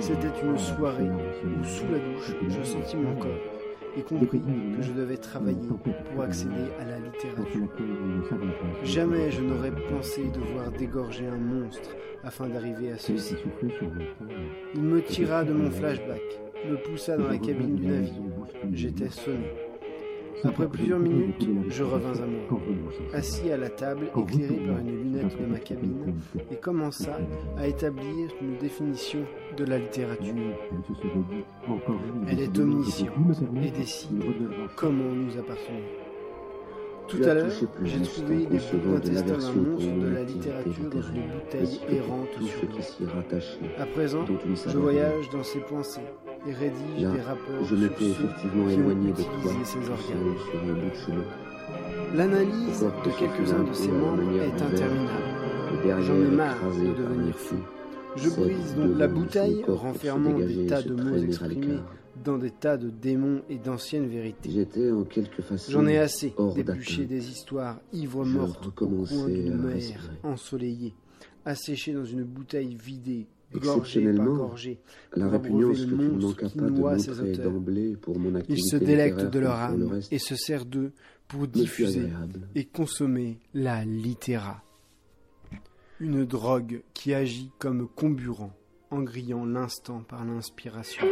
C'était 0.00 0.28
une 0.42 0.56
soirée 0.56 1.04
où, 1.04 1.64
sous 1.64 1.84
la 1.92 1.98
douche, 1.98 2.34
je 2.48 2.62
sentis 2.62 2.96
mon 2.96 3.14
corps 3.16 3.59
et 3.96 4.02
compris 4.02 4.40
que 4.40 4.82
je 4.82 4.92
devais 4.92 5.16
travailler 5.16 5.68
pour 6.14 6.22
accéder 6.22 6.70
à 6.80 6.84
la 6.84 6.98
littérature. 6.98 7.68
Jamais 8.84 9.30
je 9.30 9.42
n'aurais 9.42 9.74
pensé 9.90 10.24
devoir 10.34 10.70
dégorger 10.72 11.26
un 11.26 11.38
monstre 11.38 11.90
afin 12.24 12.48
d'arriver 12.48 12.92
à 12.92 12.98
ceci. 12.98 13.36
Il 14.74 14.82
me 14.82 15.02
tira 15.02 15.44
de 15.44 15.52
mon 15.52 15.70
flashback, 15.70 16.22
me 16.68 16.76
poussa 16.76 17.16
dans 17.16 17.28
la 17.28 17.38
cabine 17.38 17.76
du 17.76 17.86
navire. 17.86 18.12
J'étais 18.72 19.08
sonné. 19.08 19.69
Après 20.44 20.68
plusieurs 20.68 20.98
minutes, 20.98 21.46
je 21.68 21.82
revins 21.82 22.22
à 22.22 22.26
moi, 22.26 22.60
assis 23.12 23.50
à 23.50 23.56
la 23.56 23.68
table, 23.68 24.06
éclairé 24.16 24.56
par 24.66 24.78
une 24.78 25.02
lunette 25.02 25.40
de 25.40 25.46
ma 25.46 25.58
cabine, 25.58 26.14
et 26.50 26.56
commença 26.56 27.18
à 27.58 27.66
établir 27.66 28.30
une 28.40 28.56
définition 28.56 29.20
de 29.56 29.64
la 29.64 29.78
littérature. 29.78 30.34
Elle 32.28 32.40
est 32.40 32.58
omnisciente 32.58 33.12
et 33.62 33.70
décide 33.70 34.22
comment 34.76 35.12
nous 35.12 35.38
appartenons. 35.38 35.99
Tout 37.10 37.22
à 37.24 37.34
l'heure, 37.34 37.50
j'ai 37.84 38.02
trouvé 38.02 38.46
des 38.46 38.58
bouts 38.58 38.92
d'intestin 38.94 39.26
d'un 39.26 39.52
monstre 39.52 39.98
de 40.00 40.08
la 40.14 40.22
littérature 40.22 40.90
dans 40.90 41.02
une 41.02 41.28
bouteille 41.28 41.80
errante 41.90 42.28
sur 42.40 43.06
l'eau. 43.06 43.72
À 43.78 43.86
présent, 43.86 44.24
je 44.66 44.78
voyage 44.78 45.28
dans 45.32 45.42
ses 45.42 45.60
pensées 45.60 46.00
et 46.46 46.52
rédige 46.52 46.98
des 46.98 47.20
rapports 47.20 47.64
je 47.64 47.74
m'étais 47.74 48.10
effectivement 48.10 48.68
éloigné 48.68 49.10
de 49.10 49.22
toi 49.22 49.52
ses 49.64 49.78
organes. 49.78 50.36
sur 50.50 50.60
un 50.60 50.74
bout 50.74 50.90
de 50.90 50.94
chemin. 51.04 51.24
L'analyse 52.14 52.80
de 52.80 53.10
quelques-uns 53.18 53.64
de 53.64 53.72
ces 53.72 53.88
membres 53.88 54.22
est 54.40 54.62
interminable. 54.62 56.02
J'en 56.02 56.14
ai 56.14 56.36
marre 56.36 56.56
de 56.78 57.02
devenir 57.02 57.34
fou. 57.36 57.56
Je 58.16 58.30
brise 58.30 58.74
donc 58.76 58.98
la 58.98 59.08
bouteille, 59.08 59.64
renfermant 59.66 60.38
des 60.38 60.66
tas 60.66 60.82
de 60.82 60.94
mots 60.94 61.16
exprimés 61.16 61.80
dans 62.22 62.38
des 62.38 62.50
tas 62.50 62.76
de 62.76 62.90
démons 62.90 63.42
et 63.48 63.58
d'anciennes 63.58 64.08
vérités. 64.08 64.50
J'étais 64.50 64.90
en 64.90 65.04
quelque 65.04 65.42
façon 65.42 65.72
J'en 65.72 65.86
ai 65.86 65.98
assez 65.98 66.34
d'éplucher 66.54 67.06
des 67.06 67.30
histoires 67.30 67.80
ivres 67.92 68.24
mortes 68.24 68.66
au 68.66 68.86
coin 68.86 69.28
d'une 69.28 69.56
mer 69.56 70.10
ensoleillée 70.22 70.94
asséché 71.44 71.92
dans 71.92 72.04
une 72.04 72.24
bouteille 72.24 72.76
vidée, 72.76 73.26
gorgée 73.52 73.66
par 73.66 73.76
Exceptionnellement, 73.78 74.36
gorgée. 74.36 74.80
La 75.16 75.24
pour 75.24 75.32
répugnance 75.32 75.78
le 75.80 75.86
tu 75.86 75.94
ne 75.94 76.08
monstre 76.08 76.46
qui 76.46 76.58
pas 76.58 76.64
de 76.64 76.70
noie 76.70 76.98
ses 76.98 77.10
montrer 77.10 77.32
auteurs. 77.32 77.52
d'emblée 77.52 77.96
pour 77.96 78.18
mon 78.18 78.30
Il 78.30 78.36
activité 78.36 78.68
se 78.68 78.76
délecte 78.76 79.16
littéraire 79.16 79.30
de 79.30 79.38
leur 79.38 79.76
le 79.76 79.84
âme 79.86 80.00
et 80.10 80.18
se 80.18 80.36
sert 80.36 80.64
d'eux 80.64 80.92
pour 81.28 81.46
diffuser 81.46 82.08
et 82.54 82.64
consommer 82.64 83.38
la 83.54 83.84
littéra. 83.84 84.62
Une 85.98 86.24
drogue 86.24 86.82
qui 86.94 87.12
agit 87.12 87.50
comme 87.58 87.88
comburant 87.88 88.52
en 88.90 89.02
grillant 89.02 89.44
l'instant 89.44 90.02
par 90.02 90.24
l'inspiration. 90.24 91.06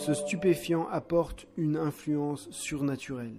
Ce 0.00 0.14
stupéfiant 0.14 0.88
apporte 0.90 1.46
une 1.58 1.76
influence 1.76 2.48
surnaturelle. 2.50 3.36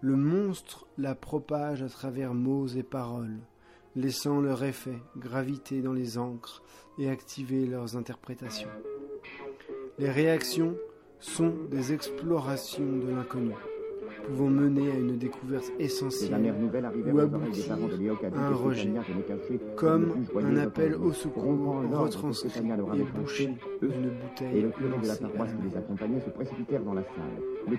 Le 0.00 0.14
monstre 0.14 0.86
la 0.96 1.16
propage 1.16 1.82
à 1.82 1.88
travers 1.88 2.34
mots 2.34 2.68
et 2.68 2.84
paroles, 2.84 3.40
laissant 3.96 4.40
leur 4.40 4.62
effet 4.62 5.02
graviter 5.16 5.82
dans 5.82 5.92
les 5.92 6.18
encres 6.18 6.62
et 6.98 7.10
activer 7.10 7.66
leurs 7.66 7.96
interprétations. 7.96 8.70
Les 9.98 10.08
réactions 10.08 10.76
sont 11.18 11.52
des 11.68 11.92
explorations 11.92 12.98
de 12.98 13.10
l'inconnu, 13.10 13.56
pouvant 14.26 14.48
mener 14.48 14.90
à 14.90 14.94
une 14.94 15.16
découverte 15.16 15.72
essentielle 15.78 16.54
ou 17.12 17.18
aboutir 17.18 17.72
à 17.72 17.76
un 18.38 18.54
rejet, 18.54 18.92
comme 19.76 20.14
un 20.42 20.56
appel 20.56 20.94
au 20.94 21.12
secours 21.12 21.82
retranscrit 21.92 22.60
et 22.60 23.18
bouché 23.18 23.54
d'une 23.80 24.10
bouteille 24.10 24.70
lancée. 24.80 25.24
à 25.24 25.28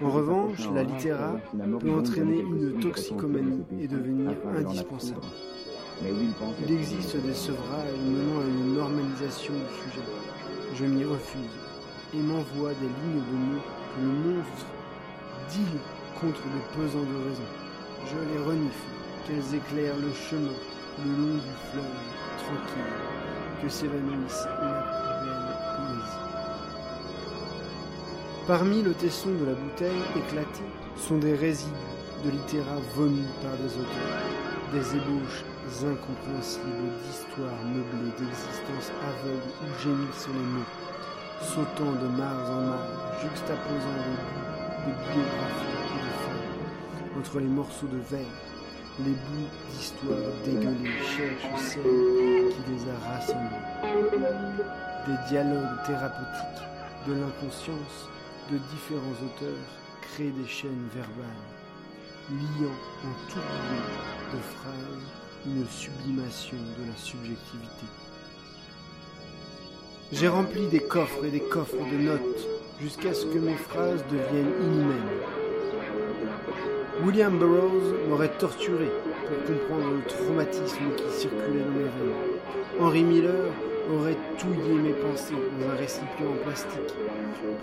En 0.05 0.09
revanche, 0.09 0.69
la 0.73 0.83
littéra 0.83 1.35
peut 1.79 1.91
entraîner 1.91 2.39
une 2.39 2.79
toxicomanie 2.79 3.63
et 3.79 3.87
devenir 3.87 4.31
indispensable. 4.55 5.21
Il 6.67 6.75
existe 6.75 7.15
des 7.17 7.33
sevrages 7.33 7.97
menant 8.05 8.41
à 8.41 8.45
une 8.45 8.75
normalisation 8.75 9.53
du 9.53 9.89
sujet. 9.89 10.05
Je 10.75 10.85
m'y 10.85 11.05
refuse. 11.05 11.59
Et 12.13 12.21
m'envoie 12.21 12.73
des 12.73 12.85
lignes 12.85 13.21
de 13.21 13.37
mots 13.37 13.61
que 13.95 14.01
le 14.01 14.35
monstre 14.35 14.67
dit 15.49 15.79
contre 16.19 16.41
des 16.41 16.63
pesants 16.75 16.99
de 16.99 17.29
raison. 17.29 17.49
Je 18.05 18.17
les 18.33 18.43
renifle, 18.43 18.87
qu'elles 19.25 19.55
éclairent 19.55 19.97
le 19.97 20.13
chemin 20.13 20.57
le 21.03 21.11
long 21.11 21.35
du 21.35 21.53
fleuve 21.71 21.83
tranquille, 22.37 22.93
que 23.61 23.69
s'évanouisse 23.69 24.45
la 24.45 24.83
plus 24.83 25.15
belle 25.25 25.55
poésie. 25.77 26.23
Parmi 28.47 28.81
le 28.81 28.93
tesson 28.93 29.29
de 29.29 29.45
la 29.45 29.53
bouteille 29.53 30.03
éclatée 30.15 30.71
sont 30.97 31.17
des 31.17 31.35
résidus 31.35 31.71
de 32.25 32.29
littéra 32.29 32.77
vomis 32.95 33.27
par 33.41 33.55
des 33.57 33.73
auteurs, 33.73 34.21
des 34.73 34.95
ébauches 34.97 35.43
incompréhensibles 35.81 36.91
d'histoires 37.03 37.63
meublées 37.65 38.13
d'existences 38.19 38.91
aveugles 39.01 39.53
ou 39.63 39.67
gémissent 39.81 40.27
les 40.27 40.47
mots, 40.53 40.71
sautant 41.41 41.91
de 41.91 42.07
mars 42.15 42.49
en 42.49 42.61
mars, 42.61 42.89
juxtaposant 43.21 43.97
les 44.05 44.17
bouts 44.21 44.53
de 44.85 44.93
biographie 45.09 45.72
et 45.72 45.72
de 45.72 45.72
fables, 45.72 45.72
entre 47.17 47.39
les 47.39 47.47
morceaux 47.47 47.87
de 47.87 47.99
verre, 48.09 48.25
les 48.99 49.11
bouts 49.11 49.49
d'histoires 49.71 50.31
dégueulées 50.45 51.01
cherchent 51.15 51.61
celle 51.61 51.81
qui 51.81 52.71
les 52.71 52.89
a 52.89 52.97
rassemblés. 53.09 53.63
Des 55.07 55.29
dialogues 55.29 55.83
thérapeutiques 55.85 56.63
de 57.07 57.13
l'inconscience 57.13 58.09
de 58.51 58.57
différents 58.71 59.25
auteurs 59.25 59.69
créent 60.01 60.31
des 60.31 60.47
chaînes 60.47 60.87
verbales, 60.93 61.43
liant 62.29 62.79
en 63.03 63.29
tourbillon 63.29 63.83
de 64.33 64.39
phrases 64.39 65.23
une 65.45 65.67
sublimation 65.67 66.57
de 66.79 66.89
la 66.89 66.95
subjectivité. 66.95 67.85
J'ai 70.11 70.27
rempli 70.27 70.67
des 70.67 70.79
coffres 70.79 71.25
et 71.25 71.31
des 71.31 71.41
coffres 71.41 71.85
de 71.91 71.97
notes 71.97 72.47
jusqu'à 72.79 73.13
ce 73.13 73.25
que 73.25 73.39
mes 73.39 73.55
phrases 73.55 74.03
deviennent 74.11 74.53
inhumaines. 74.61 75.32
William 77.05 77.37
Burroughs 77.37 78.07
m'aurait 78.07 78.31
torturé 78.37 78.87
pour 79.27 79.37
comprendre 79.45 79.95
le 79.97 80.03
traumatisme 80.03 80.95
qui 80.95 81.11
circulait 81.11 81.59
dans 81.59 81.71
mes 81.71 81.83
veines. 81.83 82.39
Henry 82.79 83.03
Miller 83.03 83.51
aurait 83.91 84.15
touillé 84.37 84.73
mes 84.75 84.93
pensées 84.93 85.33
dans 85.59 85.69
un 85.69 85.75
récipient 85.75 86.29
en 86.31 86.43
plastique 86.45 86.95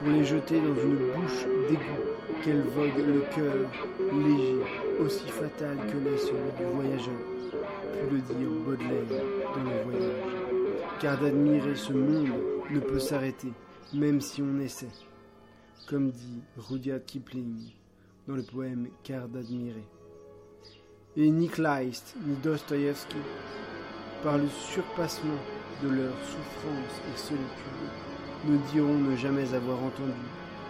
pour 0.02 0.12
les 0.12 0.24
jeter 0.24 0.60
dans 0.60 0.74
une 0.74 0.96
bouche 1.14 1.46
d'égout 1.70 2.42
qu'elle 2.44 2.60
vogue 2.60 2.98
le 2.98 3.20
cœur 3.34 3.54
léger, 4.12 4.58
aussi 5.00 5.28
fatal 5.28 5.78
que 5.90 5.96
l'est 5.96 6.18
celui 6.18 6.52
du 6.58 6.64
voyageur, 6.74 7.14
put 7.92 8.14
le 8.14 8.20
dire 8.20 8.50
Baudelaire 8.66 9.24
dans 9.54 9.64
le 9.64 9.82
voyage. 9.84 10.22
Car 11.00 11.18
d'admirer 11.18 11.74
ce 11.76 11.94
monde 11.94 12.28
ne 12.70 12.80
peut 12.80 12.98
s'arrêter, 12.98 13.52
même 13.94 14.20
si 14.20 14.42
on 14.42 14.60
essaie, 14.60 14.92
comme 15.88 16.10
dit 16.10 16.42
Rudyard 16.58 17.00
Kipling 17.06 17.79
dans 18.30 18.36
le 18.36 18.42
poème 18.42 18.86
Car 19.02 19.26
d'admirer. 19.28 19.84
Et 21.16 21.28
ni 21.30 21.48
Kleist 21.48 22.14
ni 22.24 22.36
Dostoïevski, 22.36 23.16
par 24.22 24.38
le 24.38 24.46
surpassement 24.48 25.40
de 25.82 25.88
leur 25.88 26.14
souffrance 26.24 27.00
et 27.12 27.18
solitude, 27.18 27.90
ne 28.44 28.56
diront 28.72 28.94
ne 28.94 29.16
jamais 29.16 29.52
avoir 29.52 29.78
entendu, 29.78 30.12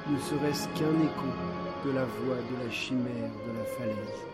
ne 0.08 0.18
serait-ce 0.18 0.68
qu'un 0.68 0.94
écho 1.02 1.84
de 1.84 1.90
la 1.90 2.04
voix 2.04 2.36
de 2.36 2.64
la 2.64 2.70
chimère 2.70 3.30
de 3.46 3.58
la 3.58 3.64
falaise. 3.64 4.24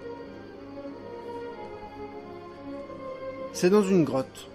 C'est 3.53 3.71
dans 3.71 3.83
une 3.83 4.05
grotte, 4.05 4.49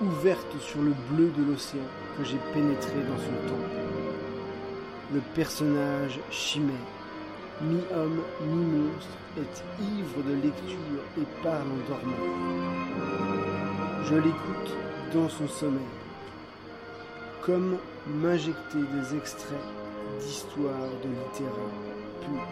ouverte 0.00 0.58
sur 0.60 0.80
le 0.80 0.94
bleu 1.10 1.30
de 1.36 1.44
l'océan, 1.50 1.82
que 2.16 2.24
j'ai 2.24 2.38
pénétré 2.54 2.94
dans 2.94 3.18
son 3.18 3.48
temple. 3.48 3.76
Le 5.12 5.20
personnage 5.34 6.18
chimère, 6.30 6.95
mi-homme, 7.62 8.22
mi-monstre, 8.42 9.16
est 9.38 9.64
ivre 9.80 10.22
de 10.22 10.34
lecture 10.34 11.02
et 11.18 11.26
parle 11.42 11.68
en 11.68 11.88
dormant. 11.88 12.22
Je 14.04 14.14
l'écoute 14.14 14.72
dans 15.14 15.28
son 15.28 15.48
sommeil, 15.48 15.82
comme 17.42 17.78
m'injecter 18.06 18.78
des 18.78 19.16
extraits 19.16 19.66
d'histoire 20.20 20.88
de 21.02 21.08
littéraire 21.08 21.76
pure. 22.20 22.48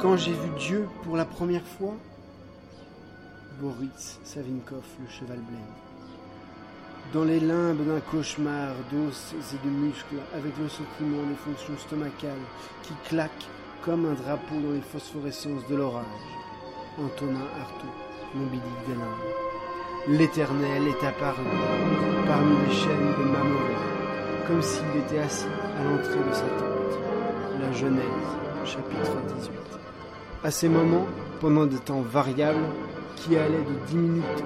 Quand 0.00 0.16
j'ai 0.16 0.32
vu 0.32 0.50
Dieu 0.58 0.88
pour 1.02 1.16
la 1.16 1.24
première 1.24 1.66
fois, 1.66 1.94
Boris 3.60 4.20
Savinkov, 4.24 4.84
le 5.00 5.08
cheval 5.08 5.38
blême, 5.38 5.74
dans 7.12 7.24
les 7.24 7.40
limbes 7.40 7.84
d'un 7.86 8.00
cauchemar 8.00 8.74
d'os 8.90 9.34
et 9.52 9.66
de 9.66 9.70
muscles, 9.70 10.16
avec 10.34 10.52
le 10.58 10.68
sentiment 10.68 11.22
des 11.28 11.36
fonctions 11.36 11.76
stomacales 11.78 12.46
qui 12.82 12.92
claquent 13.08 13.48
comme 13.84 14.06
un 14.06 14.14
drapeau 14.14 14.54
dans 14.54 14.72
les 14.72 14.80
phosphorescences 14.80 15.66
de 15.68 15.76
l'orage. 15.76 16.04
Antonin 16.98 17.46
Artaud, 17.60 17.88
l'ombilique 18.34 18.62
des 18.86 18.94
limbes. 18.94 20.18
L'Éternel 20.18 20.88
est 20.88 21.06
apparu 21.06 21.44
parmi 22.26 22.56
les 22.66 22.74
chaînes 22.74 23.12
de 23.18 23.24
Mamoré, 23.24 23.74
comme 24.46 24.62
s'il 24.62 24.96
était 24.98 25.18
assis 25.18 25.46
à 25.78 25.84
l'entrée 25.84 26.28
de 26.28 26.34
sa 26.34 26.42
tente. 26.42 26.98
La 27.60 27.72
Genèse, 27.72 28.04
chapitre 28.64 29.16
18. 29.36 29.54
À 30.44 30.50
ces 30.50 30.68
moments, 30.68 31.06
pendant 31.40 31.66
des 31.66 31.78
temps 31.78 32.02
variables, 32.02 32.66
qui 33.16 33.36
allaient 33.36 33.64
de 33.64 33.86
10 33.88 33.96
minutes 33.96 34.44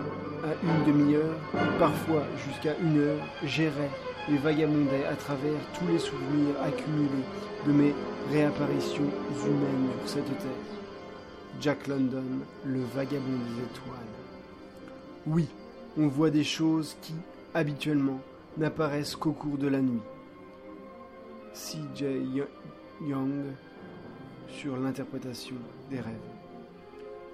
une 0.63 0.93
demi-heure, 0.93 1.39
parfois 1.79 2.25
jusqu'à 2.47 2.77
une 2.79 2.99
heure, 2.99 3.19
j'errais 3.45 3.91
et 4.31 4.37
vagabondais 4.37 5.05
à 5.05 5.15
travers 5.15 5.59
tous 5.79 5.87
les 5.91 5.99
souvenirs 5.99 6.55
accumulés 6.63 7.25
de 7.67 7.73
mes 7.73 7.95
réapparitions 8.31 9.11
humaines 9.47 9.91
sur 10.01 10.09
cette 10.09 10.39
terre. 10.39 10.79
Jack 11.61 11.87
London, 11.87 12.25
le 12.65 12.81
vagabond 12.95 13.25
des 13.27 13.63
étoiles. 13.63 13.99
Oui, 15.27 15.49
on 15.99 16.09
voit 16.09 16.31
des 16.31 16.45
choses 16.45 16.97
qui, 17.03 17.15
habituellement, 17.55 18.21
n'apparaissent 18.57 19.17
qu'au 19.17 19.33
cours 19.33 19.59
de 19.59 19.69
la 19.69 19.81
nuit. 19.81 20.03
C.J. 21.53 22.05
Young 23.03 23.33
sur 24.49 24.77
l'interprétation 24.77 25.57
des 25.91 26.01
rêves. 26.01 26.15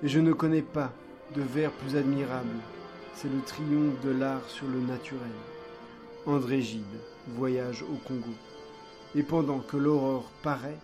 Et 0.02 0.08
je 0.08 0.20
ne 0.20 0.32
connais 0.32 0.62
pas 0.62 0.92
de 1.34 1.42
vers 1.42 1.70
plus 1.72 1.96
admirable. 1.96 2.48
C'est 3.14 3.28
le 3.28 3.40
triomphe 3.40 4.00
de 4.02 4.10
l'art 4.10 4.48
sur 4.48 4.66
le 4.66 4.80
naturel. 4.80 5.22
André 6.26 6.60
Gide 6.60 6.84
voyage 7.28 7.82
au 7.82 7.96
Congo. 8.06 8.34
Et 9.14 9.22
pendant 9.22 9.60
que 9.60 9.76
l'aurore 9.76 10.30
paraît, 10.42 10.78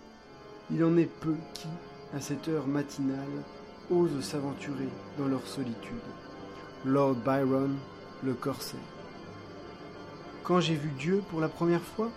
il 0.70 0.84
en 0.84 0.96
est 0.96 1.10
peu 1.20 1.34
qui, 1.54 1.68
à 2.14 2.20
cette 2.20 2.48
heure 2.48 2.66
matinale, 2.66 3.44
osent 3.90 4.20
s'aventurer 4.20 4.88
dans 5.18 5.26
leur 5.26 5.46
solitude. 5.46 5.96
Lord 6.84 7.16
Byron, 7.16 7.76
le 8.22 8.34
corsaire. 8.34 8.80
Quand 10.44 10.60
j'ai 10.60 10.76
vu 10.76 10.90
Dieu 10.98 11.22
pour 11.30 11.40
la 11.40 11.48
première 11.48 11.82
fois 11.82 12.10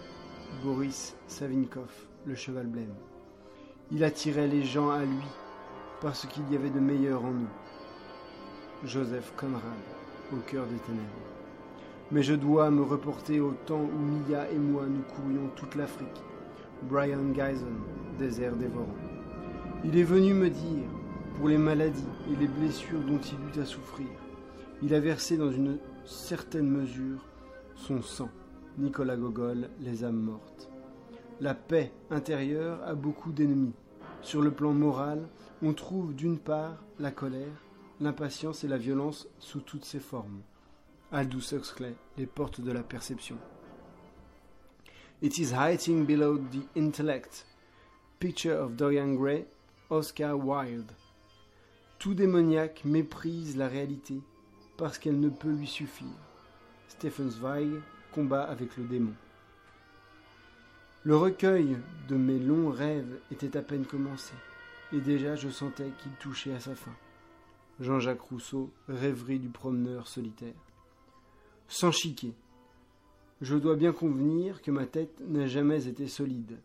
Boris 0.63 1.15
Savinkov, 1.27 1.89
le 2.25 2.35
cheval 2.35 2.67
blême. 2.67 2.93
Il 3.91 4.03
attirait 4.03 4.47
les 4.47 4.63
gens 4.63 4.89
à 4.89 5.03
lui 5.03 5.27
parce 6.01 6.25
qu'il 6.27 6.49
y 6.51 6.55
avait 6.55 6.69
de 6.69 6.79
meilleur 6.79 7.23
en 7.25 7.31
nous. 7.31 7.49
Joseph 8.85 9.33
Conrad, 9.37 9.61
au 10.31 10.37
cœur 10.37 10.65
des 10.65 10.77
ténèbres. 10.77 11.03
Mais 12.11 12.23
je 12.23 12.33
dois 12.33 12.69
me 12.69 12.83
reporter 12.83 13.39
au 13.39 13.53
temps 13.65 13.81
où 13.81 14.29
Mia 14.29 14.49
et 14.51 14.57
moi 14.57 14.85
nous 14.87 15.01
courions 15.15 15.49
toute 15.55 15.75
l'Afrique. 15.75 16.21
Brian 16.83 17.31
Geisen, 17.33 17.79
désert 18.19 18.55
dévorant. 18.55 18.95
Il 19.83 19.97
est 19.97 20.03
venu 20.03 20.33
me 20.33 20.49
dire, 20.49 20.89
pour 21.35 21.47
les 21.47 21.57
maladies 21.57 22.03
et 22.31 22.35
les 22.35 22.47
blessures 22.47 23.01
dont 23.01 23.19
il 23.19 23.57
eut 23.57 23.61
à 23.61 23.65
souffrir, 23.65 24.07
il 24.81 24.93
a 24.93 24.99
versé 24.99 25.37
dans 25.37 25.51
une 25.51 25.77
certaine 26.05 26.69
mesure 26.69 27.25
son 27.75 28.01
sang. 28.01 28.29
Nicolas 28.77 29.17
Gogol, 29.17 29.69
Les 29.79 30.03
âmes 30.03 30.19
mortes. 30.19 30.69
La 31.39 31.53
paix 31.53 31.91
intérieure 32.09 32.79
a 32.85 32.95
beaucoup 32.95 33.31
d'ennemis. 33.31 33.73
Sur 34.21 34.41
le 34.41 34.51
plan 34.51 34.73
moral, 34.73 35.27
on 35.61 35.73
trouve 35.73 36.13
d'une 36.15 36.37
part 36.37 36.83
la 36.99 37.11
colère, 37.11 37.63
l'impatience 38.03 38.63
et 38.63 38.67
la 38.67 38.77
violence 38.77 39.27
sous 39.39 39.61
toutes 39.61 39.85
ses 39.85 39.99
formes. 39.99 40.41
Aldous 41.11 41.53
Huxley, 41.53 41.95
Les 42.17 42.25
portes 42.25 42.61
de 42.61 42.71
la 42.71 42.83
perception. 42.83 43.37
It 45.21 45.37
is 45.37 45.53
hiding 45.53 46.05
below 46.05 46.37
the 46.37 46.65
intellect. 46.77 47.45
Picture 48.19 48.59
of 48.59 48.75
Dorian 48.75 49.15
Gray, 49.15 49.45
Oscar 49.89 50.37
Wilde. 50.37 50.91
Tout 51.99 52.13
démoniaque 52.13 52.83
méprise 52.83 53.55
la 53.55 53.67
réalité 53.67 54.21
parce 54.77 54.97
qu'elle 54.97 55.19
ne 55.19 55.29
peut 55.29 55.51
lui 55.51 55.67
suffire. 55.67 56.07
Stephen 56.87 57.29
Zweig, 57.29 57.81
Combat 58.11 58.43
avec 58.43 58.77
le 58.77 58.83
démon. 58.83 59.13
Le 61.03 61.17
recueil 61.17 61.77
de 62.07 62.15
mes 62.15 62.39
longs 62.39 62.69
rêves 62.69 63.19
était 63.31 63.57
à 63.57 63.61
peine 63.61 63.85
commencé, 63.85 64.33
et 64.91 65.01
déjà 65.01 65.35
je 65.35 65.49
sentais 65.49 65.91
qu'il 65.99 66.11
touchait 66.13 66.53
à 66.53 66.59
sa 66.59 66.75
fin. 66.75 66.93
Jean-Jacques 67.79 68.21
Rousseau, 68.21 68.71
Rêverie 68.87 69.39
du 69.39 69.49
promeneur 69.49 70.07
solitaire. 70.07 70.53
Sans 71.67 71.91
chiquer. 71.91 72.33
Je 73.41 73.55
dois 73.55 73.75
bien 73.75 73.91
convenir 73.91 74.61
que 74.61 74.71
ma 74.71 74.85
tête 74.85 75.19
n'a 75.27 75.47
jamais 75.47 75.87
été 75.87 76.07
solide. 76.07 76.59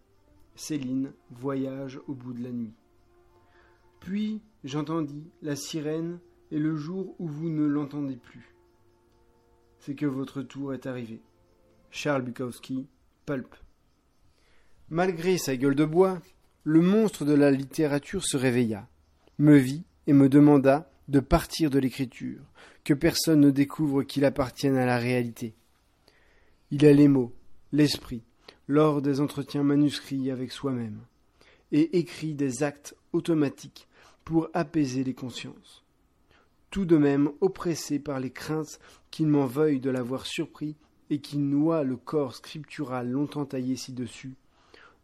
Céline, 0.55 1.13
voyage 1.31 2.01
au 2.09 2.15
bout 2.15 2.33
de 2.33 2.43
la 2.43 2.51
nuit. 2.51 2.75
Puis 4.01 4.41
j'entendis 4.65 5.25
la 5.43 5.57
sirène 5.57 6.19
et 6.51 6.59
le 6.59 6.77
jour 6.77 7.15
où 7.19 7.27
vous 7.27 7.49
ne 7.49 7.67
l'entendez 7.67 8.17
plus. 8.17 8.55
C'est 9.81 9.95
que 9.95 10.07
votre 10.07 10.43
tour 10.43 10.75
est 10.75 10.87
arrivé. 10.87 11.21
Charles 11.91 12.23
Bukowski, 12.23 12.87
Pulp. 13.27 13.55
Malgré 14.91 15.39
sa 15.39 15.57
gueule 15.57 15.75
de 15.75 15.85
bois, 15.85 16.21
le 16.65 16.81
monstre 16.81 17.25
de 17.25 17.35
la 17.35 17.51
littérature 17.51 18.25
se 18.25 18.37
réveilla, 18.37 18.89
me 19.39 19.57
vit 19.57 19.85
et 20.07 20.13
me 20.13 20.29
demanda 20.29 20.91
de 21.09 21.21
partir 21.21 21.71
de 21.71 21.79
l'écriture, 21.79 22.43
que 22.85 22.95
personne 22.95 23.41
ne 23.41 23.51
découvre 23.51 24.03
qu'il 24.03 24.25
appartienne 24.25 24.77
à 24.77 24.87
la 24.87 24.99
réalité. 24.99 25.55
Il 26.71 26.85
a 26.85 26.93
les 26.93 27.09
mots, 27.09 27.33
l'esprit, 27.73 28.23
lors 28.67 29.01
des 29.01 29.21
entretiens 29.21 29.63
manuscrits 29.63 30.31
avec 30.31 30.53
soi-même, 30.53 31.01
et 31.73 31.99
écrit 31.99 32.35
des 32.35 32.63
actes 32.63 32.95
automatiques 33.13 33.89
pour 34.25 34.49
apaiser 34.53 35.05
les 35.05 35.15
consciences. 35.15 35.85
Tout 36.71 36.85
de 36.85 36.99
même 36.99 37.31
oppressé 37.41 37.99
par 37.99 38.21
les 38.21 38.31
craintes 38.31 38.79
qu'il 39.11 39.29
m'en 39.29 39.47
veuille 39.47 39.81
de 39.81 39.89
l'avoir 39.89 40.27
surpris 40.27 40.77
et 41.09 41.21
qui 41.21 41.39
noie 41.39 41.83
le 41.83 41.97
corps 41.97 42.35
scriptural 42.35 43.11
longtemps 43.11 43.47
taillé 43.47 43.77
ci-dessus, 43.77 44.35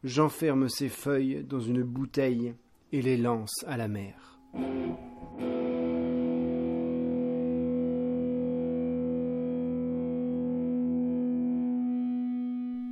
j'enferme 0.02 0.68
ces 0.68 0.90
feuilles 0.90 1.42
dans 1.42 1.60
une 1.60 1.82
bouteille 1.82 2.54
et 2.92 3.00
les 3.00 3.16
lance 3.16 3.64
à 3.66 3.78
la 3.78 3.88
mer. 3.88 4.33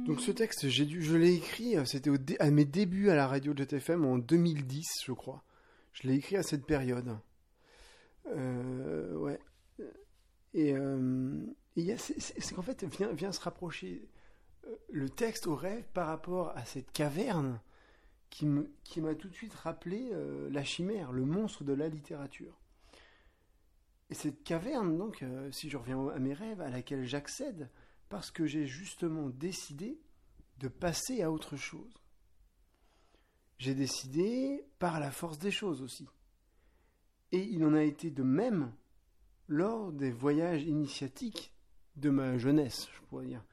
Donc 0.07 0.21
ce 0.21 0.31
texte, 0.31 0.69
je 0.69 1.17
l'ai 1.17 1.35
écrit, 1.35 1.77
c'était 1.87 2.11
à 2.39 2.51
mes 2.51 2.65
débuts 2.65 3.09
à 3.09 3.15
la 3.15 3.27
radio 3.27 3.55
de 3.55 3.63
JTFM 3.63 4.05
en 4.05 4.19
2010, 4.19 5.05
je 5.07 5.13
crois. 5.13 5.43
Je 5.93 6.09
l'ai 6.09 6.15
écrit 6.17 6.37
à 6.37 6.43
cette 6.43 6.67
période. 6.67 7.17
Euh, 8.27 9.15
ouais. 9.17 9.39
Et, 10.55 10.75
euh, 10.75 11.47
c'est 11.77 12.55
qu'en 12.55 12.63
fait, 12.63 12.85
vient, 12.85 13.13
vient 13.13 13.33
se 13.33 13.41
rapprocher 13.41 14.09
euh, 14.67 14.77
le 14.91 15.09
texte 15.09 15.47
au 15.47 15.55
rêve 15.55 15.85
par 15.95 16.09
rapport 16.09 16.53
à 16.57 16.65
cette 16.65 16.93
caverne 16.93 17.61
qui 18.33 19.01
m'a 19.01 19.15
tout 19.15 19.29
de 19.29 19.35
suite 19.35 19.53
rappelé 19.53 20.09
euh, 20.13 20.49
la 20.51 20.65
chimère, 20.65 21.13
le 21.13 21.27
monstre 21.27 21.65
de 21.65 21.75
la 21.75 21.89
littérature. 21.89 22.59
Et 24.09 24.15
cette 24.15 24.43
caverne, 24.43 24.97
donc, 24.97 25.23
euh, 25.23 25.53
si 25.53 25.69
je 25.69 25.77
reviens 25.77 26.09
à 26.09 26.19
mes 26.19 26.33
rêves, 26.33 26.63
à 26.63 26.71
laquelle 26.71 27.05
j'accède, 27.05 27.69
parce 28.09 28.31
que 28.31 28.47
j'ai 28.47 28.67
justement 28.67 29.29
décidé 29.29 30.01
de 30.59 30.69
passer 30.69 31.23
à 31.23 31.31
autre 31.31 31.57
chose. 31.57 31.93
J'ai 33.59 33.75
décidé 33.75 34.65
par 34.79 34.99
la 34.99 35.11
force 35.11 35.39
des 35.39 35.51
choses 35.51 35.83
aussi. 35.83 36.09
Et 37.33 37.43
il 37.43 37.65
en 37.65 37.75
a 37.75 37.83
été 37.83 38.11
de 38.11 38.23
même 38.23 38.73
lors 39.47 39.93
des 39.93 40.11
voyages 40.11 40.63
initiatiques 40.63 41.55
de 41.97 42.09
ma 42.09 42.39
jeunesse, 42.39 42.89
je 42.95 43.01
pourrais 43.03 43.27
dire. 43.27 43.45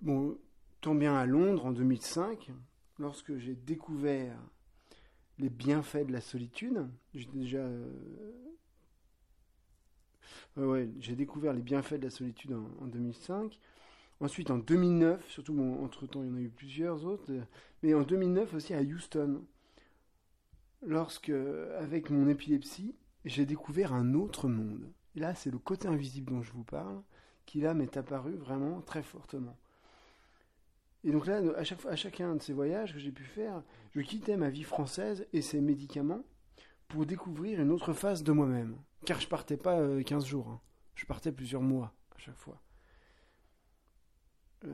Bon, 0.00 0.36
tant 0.80 0.94
bien 0.94 1.16
à 1.16 1.24
Londres 1.24 1.66
en 1.66 1.72
2005, 1.72 2.52
lorsque 2.98 3.36
j'ai 3.38 3.54
découvert 3.54 4.36
les 5.38 5.50
bienfaits 5.50 6.06
de 6.06 6.12
la 6.12 6.20
solitude, 6.20 6.86
j'ai 7.14 7.28
déjà. 7.32 7.58
Euh, 7.58 7.92
ouais, 10.56 10.88
j'ai 11.00 11.14
découvert 11.14 11.52
les 11.52 11.62
bienfaits 11.62 11.94
de 11.94 12.04
la 12.04 12.10
solitude 12.10 12.52
en, 12.52 12.86
2005. 12.86 13.58
Ensuite, 14.20 14.50
en 14.50 14.58
2009, 14.58 15.28
surtout, 15.30 15.60
entre-temps, 15.82 16.22
il 16.22 16.28
y 16.28 16.32
en 16.32 16.36
a 16.36 16.40
eu 16.40 16.48
plusieurs 16.48 17.04
autres, 17.04 17.30
mais 17.82 17.92
en 17.92 18.02
2009 18.02 18.54
aussi 18.54 18.72
à 18.72 18.80
Houston, 18.80 19.44
lorsque, 20.82 21.28
avec 21.78 22.08
mon 22.08 22.26
épilepsie, 22.28 22.94
j'ai 23.26 23.44
découvert 23.44 23.92
un 23.92 24.14
autre 24.14 24.48
monde. 24.48 24.90
Et 25.16 25.20
là, 25.20 25.34
c'est 25.34 25.50
le 25.50 25.58
côté 25.58 25.88
invisible 25.88 26.32
dont 26.32 26.42
je 26.42 26.52
vous 26.52 26.64
parle, 26.64 27.02
qui 27.44 27.60
là 27.60 27.74
m'est 27.74 27.96
apparu 27.96 28.32
vraiment 28.36 28.80
très 28.80 29.02
fortement. 29.02 29.56
Et 31.04 31.12
donc 31.12 31.26
là, 31.26 31.40
à, 31.56 31.94
chacun 31.96 32.34
de 32.34 32.42
ces 32.42 32.52
voyages 32.52 32.92
que 32.92 32.98
j'ai 32.98 33.12
pu 33.12 33.24
faire, 33.24 33.62
je 33.92 34.00
quittais 34.00 34.36
ma 34.36 34.50
vie 34.50 34.64
française 34.64 35.26
et 35.32 35.42
ses 35.42 35.60
médicaments 35.60 36.24
pour 36.88 37.06
découvrir 37.06 37.60
une 37.60 37.70
autre 37.70 37.92
phase 37.92 38.22
de 38.22 38.32
moi-même. 38.32 38.76
Car 39.04 39.20
je 39.20 39.28
partais 39.28 39.56
pas 39.56 39.80
15 40.02 40.24
euh, 40.24 40.26
jours, 40.26 40.48
hein. 40.48 40.60
je 40.94 41.06
partais 41.06 41.32
plusieurs 41.32 41.62
mois 41.62 41.94
à 42.14 42.18
chaque 42.18 42.36
fois. 42.36 42.60
Euh, 44.64 44.70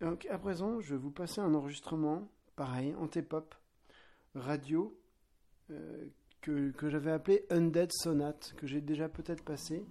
donc 0.00 0.26
à 0.26 0.38
présent, 0.38 0.80
je 0.80 0.94
vais 0.94 1.00
vous 1.00 1.10
passer 1.10 1.40
un 1.40 1.54
enregistrement, 1.54 2.28
pareil, 2.56 2.94
en 2.96 3.06
T-pop, 3.06 3.54
radio, 4.34 4.98
euh, 5.70 6.06
que, 6.40 6.70
que 6.72 6.90
j'avais 6.90 7.12
appelé 7.12 7.46
Undead 7.50 7.92
Sonate, 7.92 8.54
que 8.56 8.66
j'ai 8.66 8.80
déjà 8.80 9.08
peut-être 9.08 9.44
passé. 9.44 9.84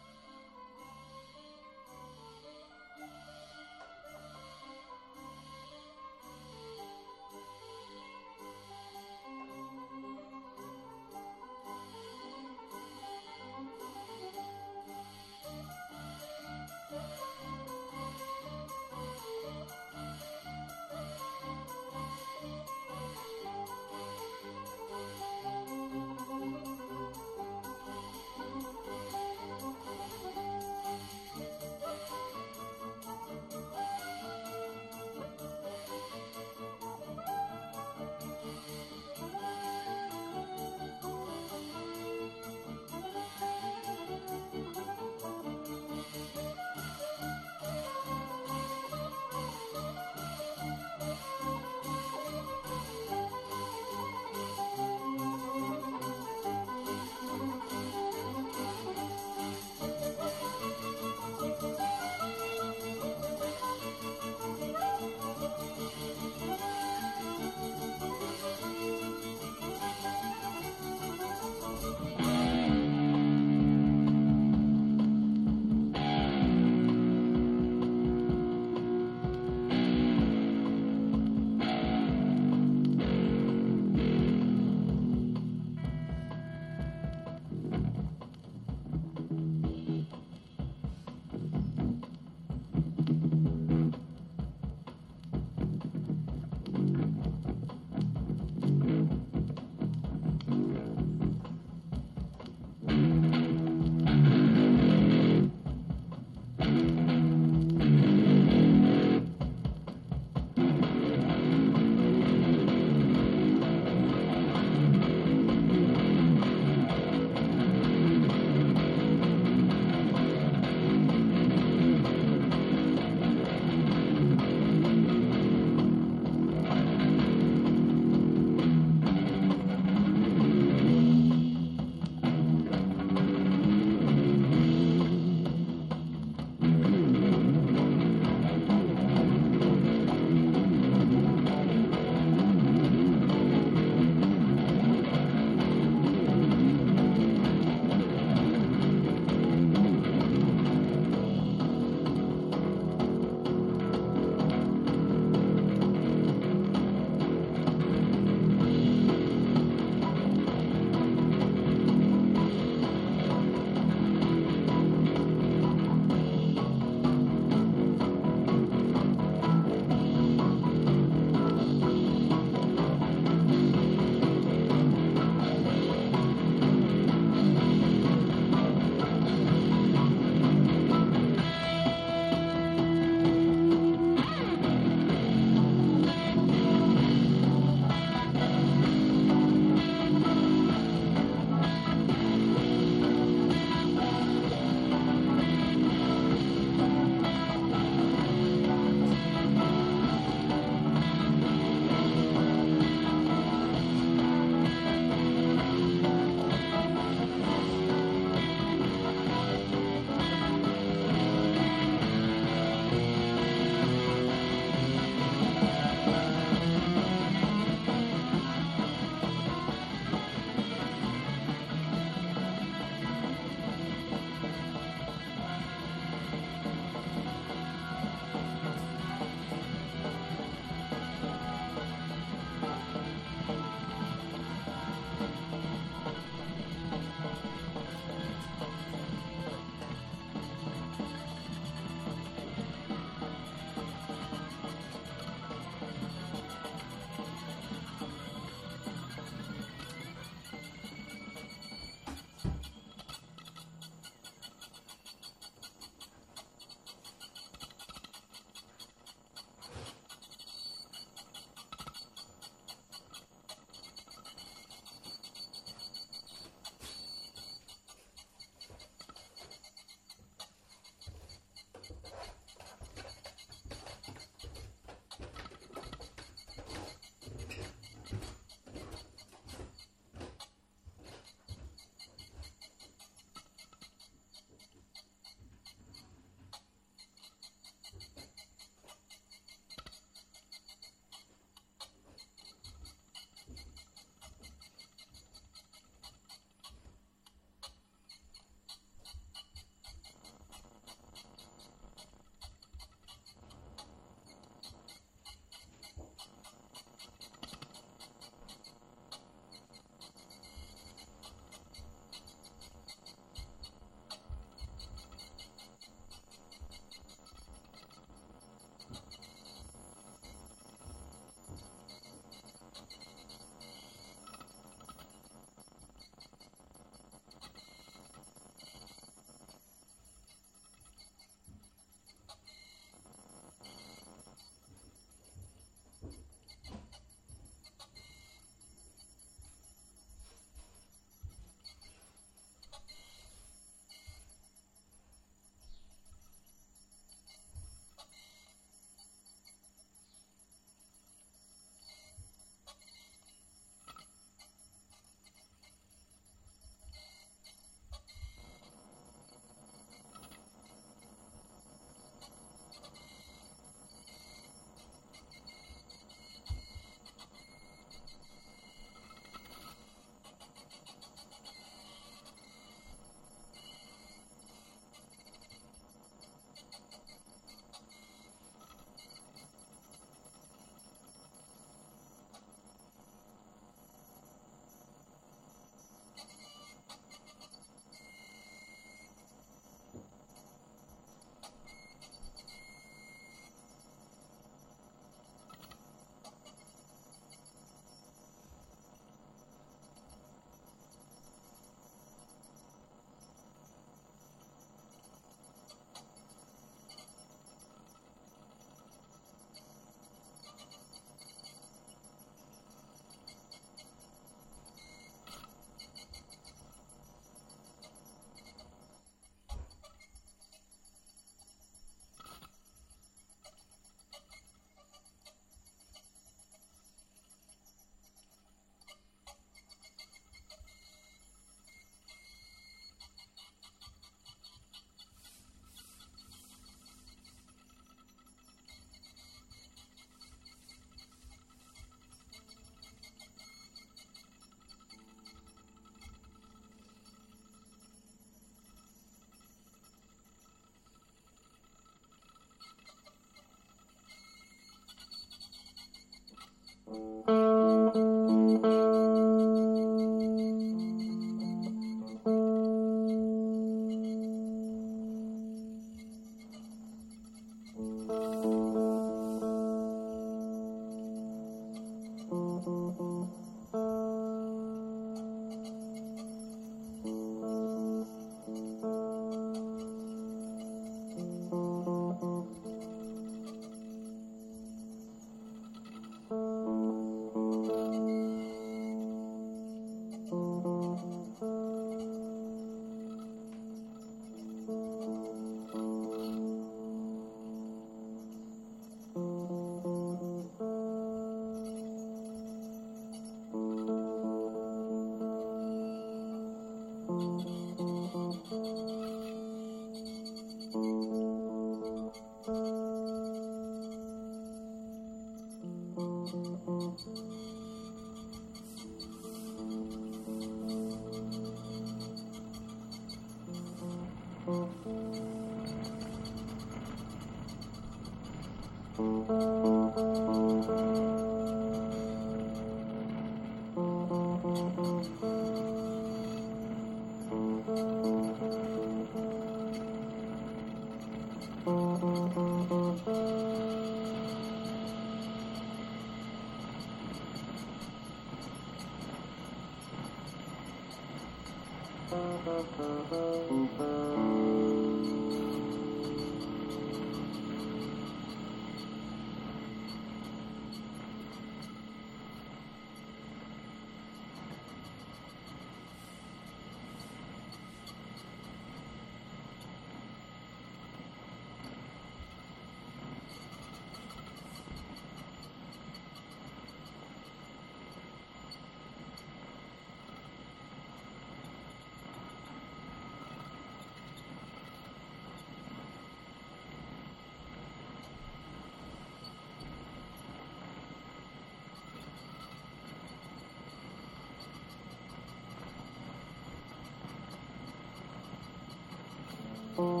Oh. 599.77 600.00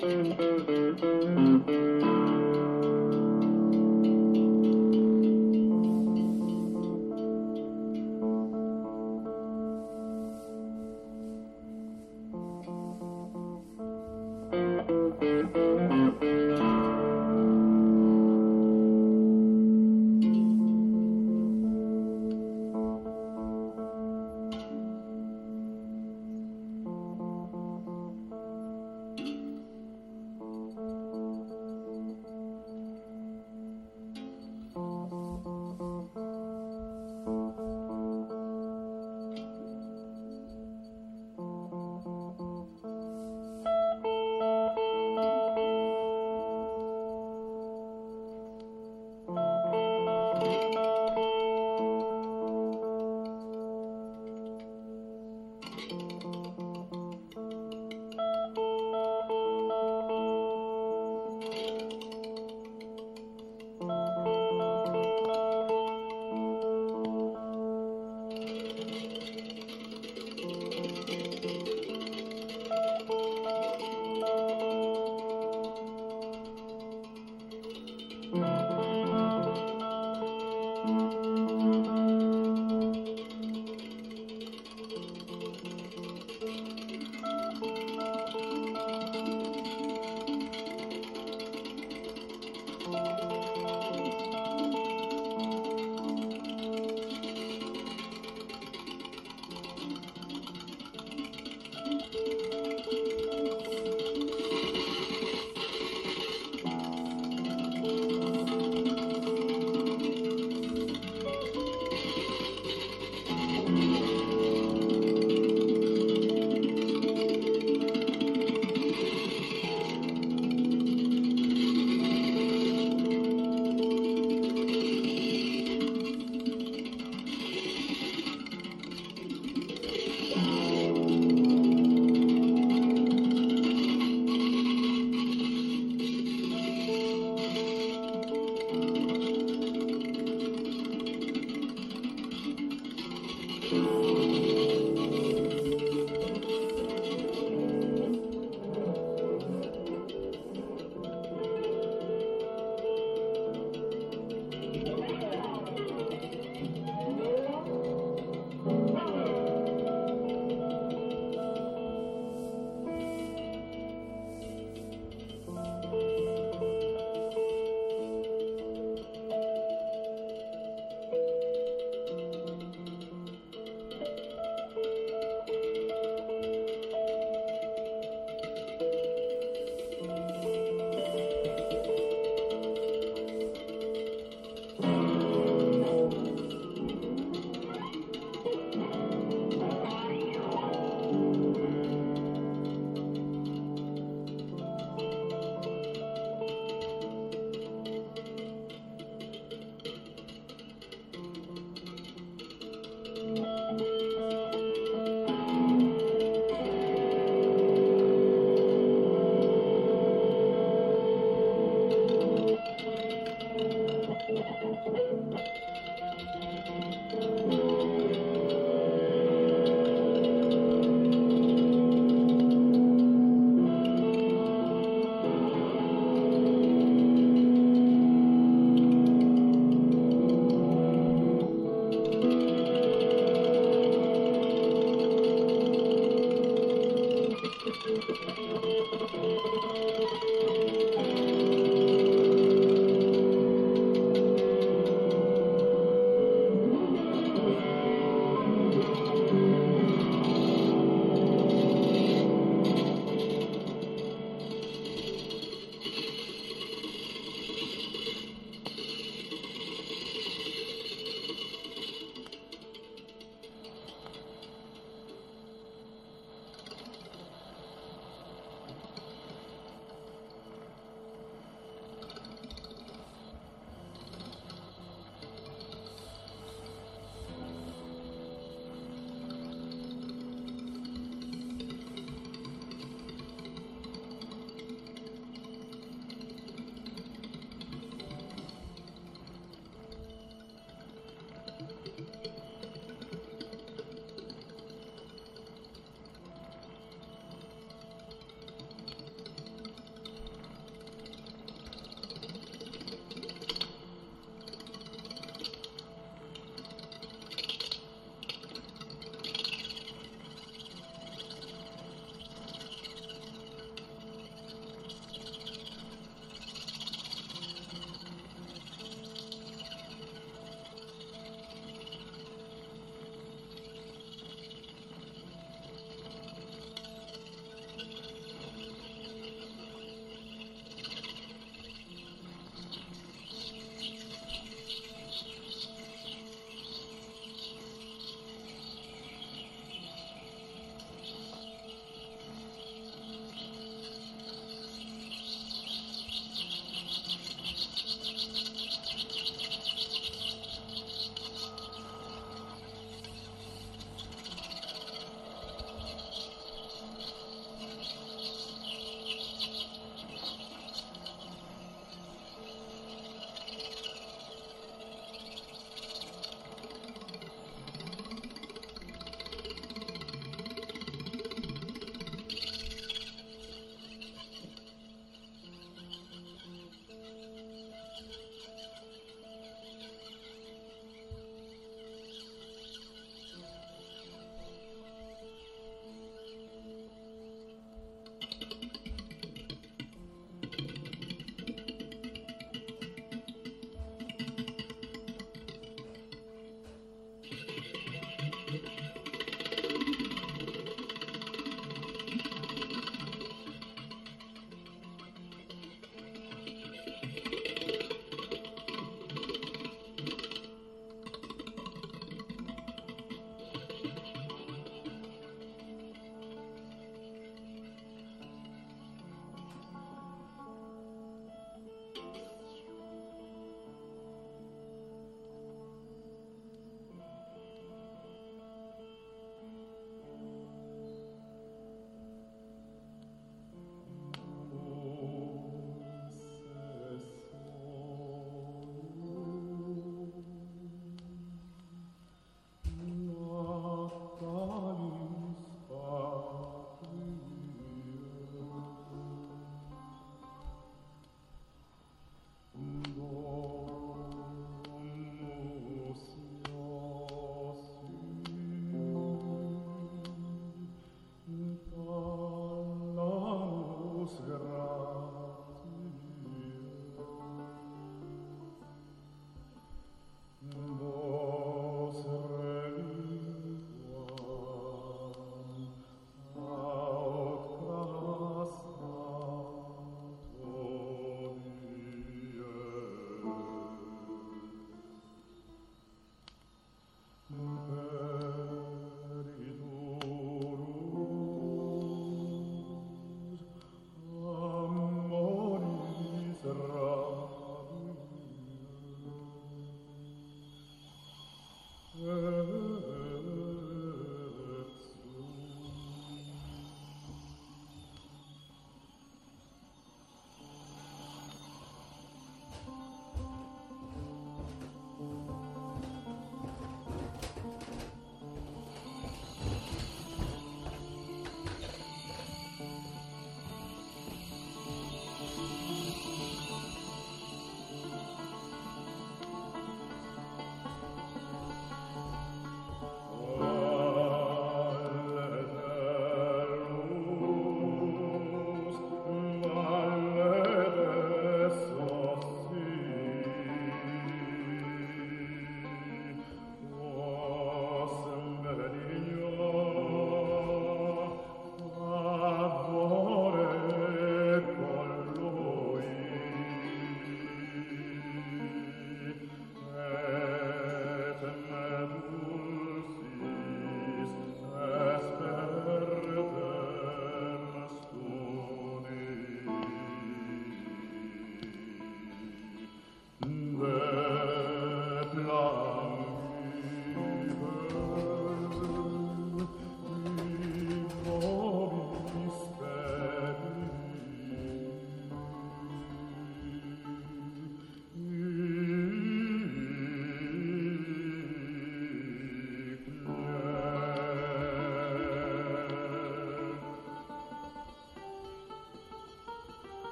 Thank 0.00 0.40
you. 1.68 2.09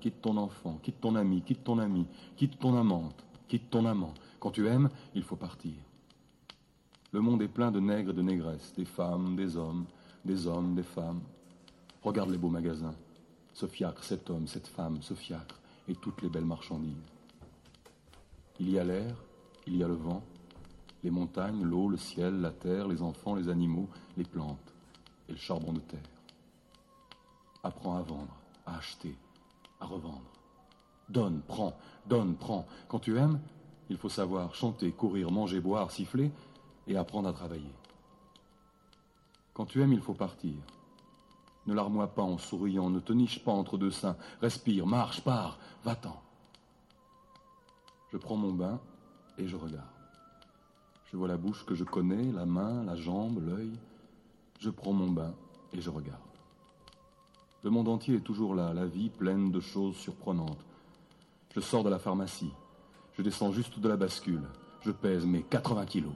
Quitte 0.00 0.22
ton 0.22 0.36
enfant, 0.36 0.78
quitte 0.82 1.00
ton 1.00 1.14
ami, 1.14 1.42
quitte 1.42 1.64
ton 1.64 1.78
ami, 1.78 2.06
quitte 2.36 2.58
ton 2.58 2.76
amante, 2.76 3.24
quitte 3.48 3.70
ton 3.70 3.86
amant. 3.86 4.14
Quand 4.40 4.50
tu 4.50 4.66
aimes, 4.66 4.90
il 5.14 5.22
faut 5.22 5.36
partir. 5.36 5.74
Le 7.12 7.20
monde 7.20 7.42
est 7.42 7.48
plein 7.48 7.70
de 7.70 7.80
nègres 7.80 8.10
et 8.10 8.14
de 8.14 8.22
négresses, 8.22 8.72
des 8.76 8.84
femmes, 8.84 9.36
des 9.36 9.56
hommes, 9.56 9.84
des 10.24 10.46
hommes, 10.46 10.74
des 10.74 10.82
femmes. 10.82 11.20
Regarde 12.02 12.30
les 12.30 12.38
beaux 12.38 12.48
magasins. 12.48 12.94
Ce 13.52 13.66
fiacre, 13.66 14.02
cet 14.02 14.30
homme, 14.30 14.46
cette 14.46 14.66
femme, 14.66 15.02
ce 15.02 15.14
fiacre, 15.14 15.60
et 15.88 15.94
toutes 15.94 16.22
les 16.22 16.28
belles 16.28 16.44
marchandises. 16.44 16.96
Il 18.58 18.70
y 18.70 18.78
a 18.78 18.84
l'air, 18.84 19.14
il 19.66 19.76
y 19.76 19.84
a 19.84 19.88
le 19.88 19.94
vent, 19.94 20.22
les 21.04 21.10
montagnes, 21.10 21.62
l'eau, 21.62 21.88
le 21.88 21.96
ciel, 21.96 22.40
la 22.40 22.50
terre, 22.50 22.88
les 22.88 23.02
enfants, 23.02 23.34
les 23.34 23.48
animaux, 23.48 23.88
les 24.16 24.24
plantes 24.24 24.72
et 25.28 25.32
le 25.32 25.38
charbon 25.38 25.72
de 25.72 25.80
terre. 25.80 26.00
Apprends 27.62 27.96
à 27.96 28.02
vendre, 28.02 28.34
à 28.66 28.76
acheter, 28.78 29.14
à 29.82 29.86
revendre. 29.86 30.22
Donne, 31.08 31.42
prends, 31.46 31.76
donne, 32.06 32.36
prends. 32.36 32.66
Quand 32.88 33.00
tu 33.00 33.18
aimes, 33.18 33.40
il 33.90 33.96
faut 33.98 34.08
savoir 34.08 34.54
chanter, 34.54 34.92
courir, 34.92 35.30
manger, 35.30 35.60
boire, 35.60 35.90
siffler 35.90 36.30
et 36.86 36.96
apprendre 36.96 37.28
à 37.28 37.32
travailler. 37.32 37.74
Quand 39.52 39.66
tu 39.66 39.82
aimes, 39.82 39.92
il 39.92 40.00
faut 40.00 40.14
partir. 40.14 40.54
Ne 41.66 41.74
larmoie 41.74 42.14
pas 42.14 42.22
en 42.22 42.38
souriant, 42.38 42.90
ne 42.90 43.00
te 43.00 43.12
niche 43.12 43.44
pas 43.44 43.52
entre 43.52 43.76
deux 43.76 43.90
seins. 43.90 44.16
Respire, 44.40 44.86
marche, 44.86 45.22
pars, 45.22 45.58
va-t'en. 45.84 46.20
Je 48.10 48.16
prends 48.16 48.36
mon 48.36 48.52
bain 48.52 48.80
et 49.38 49.46
je 49.46 49.56
regarde. 49.56 49.86
Je 51.10 51.16
vois 51.16 51.28
la 51.28 51.36
bouche 51.36 51.66
que 51.66 51.74
je 51.74 51.84
connais, 51.84 52.32
la 52.32 52.46
main, 52.46 52.84
la 52.84 52.96
jambe, 52.96 53.46
l'œil. 53.46 53.72
Je 54.60 54.70
prends 54.70 54.92
mon 54.92 55.10
bain 55.10 55.34
et 55.72 55.80
je 55.80 55.90
regarde. 55.90 56.31
Le 57.64 57.70
monde 57.70 57.86
entier 57.88 58.16
est 58.16 58.20
toujours 58.20 58.56
là, 58.56 58.72
la 58.74 58.86
vie 58.86 59.08
pleine 59.08 59.52
de 59.52 59.60
choses 59.60 59.94
surprenantes. 59.94 60.58
Je 61.54 61.60
sors 61.60 61.84
de 61.84 61.90
la 61.90 62.00
pharmacie. 62.00 62.50
Je 63.16 63.22
descends 63.22 63.52
juste 63.52 63.78
de 63.78 63.88
la 63.88 63.96
bascule. 63.96 64.42
Je 64.80 64.90
pèse 64.90 65.24
mes 65.24 65.42
80 65.42 65.86
kilos. 65.86 66.12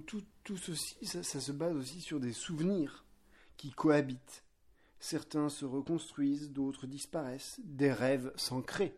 Tout, 0.00 0.22
ceci, 0.56 0.96
ça, 1.06 1.22
se 1.22 1.52
base 1.52 1.76
aussi 1.76 2.00
sur 2.00 2.20
des 2.20 2.32
souvenirs 2.32 3.04
qui 3.56 3.70
cohabitent. 3.70 4.44
Certains 5.00 5.48
se 5.48 5.64
reconstruisent, 5.64 6.50
d'autres 6.50 6.86
disparaissent, 6.86 7.60
des 7.64 7.92
rêves 7.92 8.32
s'en 8.36 8.62
créent. 8.62 8.96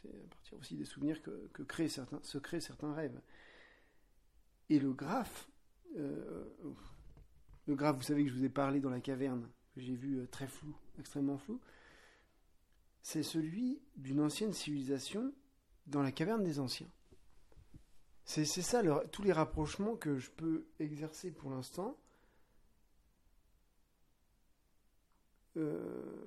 C'est 0.00 0.08
à 0.08 0.28
partir 0.28 0.58
aussi 0.58 0.76
des 0.76 0.84
souvenirs 0.84 1.20
que, 1.22 1.48
que 1.52 1.62
créent 1.62 1.88
certains, 1.88 2.20
se 2.22 2.38
créent 2.38 2.60
certains 2.60 2.92
rêves. 2.92 3.20
Et 4.68 4.78
le 4.78 4.92
graphe, 4.92 5.48
euh, 5.96 6.44
le 7.66 7.74
graphe, 7.74 7.96
vous 7.96 8.02
savez 8.02 8.24
que 8.24 8.30
je 8.30 8.34
vous 8.34 8.44
ai 8.44 8.48
parlé 8.48 8.80
dans 8.80 8.90
la 8.90 9.00
caverne, 9.00 9.48
que 9.74 9.80
j'ai 9.80 9.94
vu 9.94 10.18
euh, 10.18 10.26
très 10.26 10.46
flou, 10.46 10.76
extrêmement 10.98 11.38
flou, 11.38 11.60
c'est 13.02 13.22
celui 13.22 13.80
d'une 13.96 14.20
ancienne 14.20 14.52
civilisation 14.52 15.32
dans 15.86 16.02
la 16.02 16.12
caverne 16.12 16.44
des 16.44 16.60
anciens. 16.60 16.90
C'est 18.24 18.44
ça, 18.44 18.82
tous 19.10 19.22
les 19.22 19.32
rapprochements 19.32 19.96
que 19.96 20.18
je 20.18 20.30
peux 20.30 20.64
exercer 20.78 21.30
pour 21.30 21.50
l'instant. 21.50 21.96
Euh, 25.56 26.24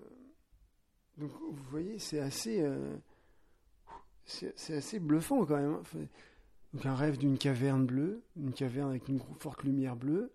donc, 1.17 1.31
vous 1.31 1.63
voyez, 1.71 1.97
c'est 1.97 2.19
assez, 2.19 2.61
euh, 2.61 2.95
c'est 4.25 4.75
assez 4.75 4.99
bluffant 4.99 5.45
quand 5.45 5.57
même. 5.57 5.81
hein. 5.95 6.07
Donc, 6.73 6.85
un 6.85 6.95
rêve 6.95 7.17
d'une 7.17 7.37
caverne 7.37 7.85
bleue, 7.85 8.21
une 8.35 8.53
caverne 8.53 8.89
avec 8.89 9.07
une 9.07 9.21
forte 9.39 9.63
lumière 9.63 9.95
bleue. 9.95 10.31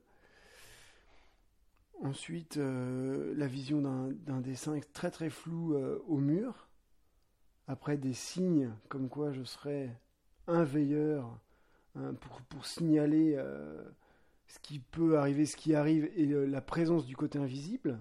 Ensuite, 2.02 2.56
euh, 2.56 3.34
la 3.36 3.46
vision 3.46 3.82
d'un 3.82 4.40
dessin 4.40 4.80
très 4.94 5.10
très 5.10 5.28
flou 5.28 5.76
au 6.08 6.16
mur. 6.16 6.66
Après, 7.68 7.98
des 7.98 8.14
signes 8.14 8.72
comme 8.88 9.08
quoi 9.08 9.32
je 9.32 9.44
serais 9.44 9.94
un 10.46 10.64
veilleur 10.64 11.38
hein, 11.96 12.14
pour, 12.14 12.40
pour 12.42 12.66
signaler 12.66 13.34
euh, 13.36 13.82
ce 14.46 14.58
qui 14.60 14.78
peut 14.78 15.18
arriver, 15.18 15.46
ce 15.46 15.56
qui 15.56 15.74
arrive 15.74 16.10
et 16.16 16.26
la 16.26 16.60
présence 16.60 17.06
du 17.06 17.16
côté 17.16 17.38
invisible. 17.38 18.00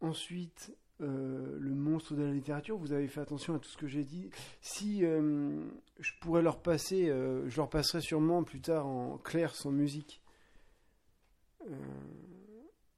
Ensuite, 0.00 0.76
euh, 1.00 1.56
le 1.58 1.74
monstre 1.74 2.14
de 2.14 2.22
la 2.22 2.32
littérature, 2.32 2.76
vous 2.76 2.92
avez 2.92 3.08
fait 3.08 3.20
attention 3.20 3.54
à 3.54 3.58
tout 3.58 3.68
ce 3.68 3.76
que 3.76 3.86
j'ai 3.86 4.04
dit. 4.04 4.30
Si 4.60 5.04
euh, 5.04 5.64
je 5.98 6.12
pourrais 6.20 6.42
leur 6.42 6.62
passer, 6.62 7.06
je 7.06 7.56
leur 7.56 7.70
passerai 7.70 8.00
sûrement 8.00 8.44
plus 8.44 8.60
tard 8.60 8.86
en 8.86 9.18
clair 9.18 9.54
sans 9.54 9.70
musique. 9.70 10.22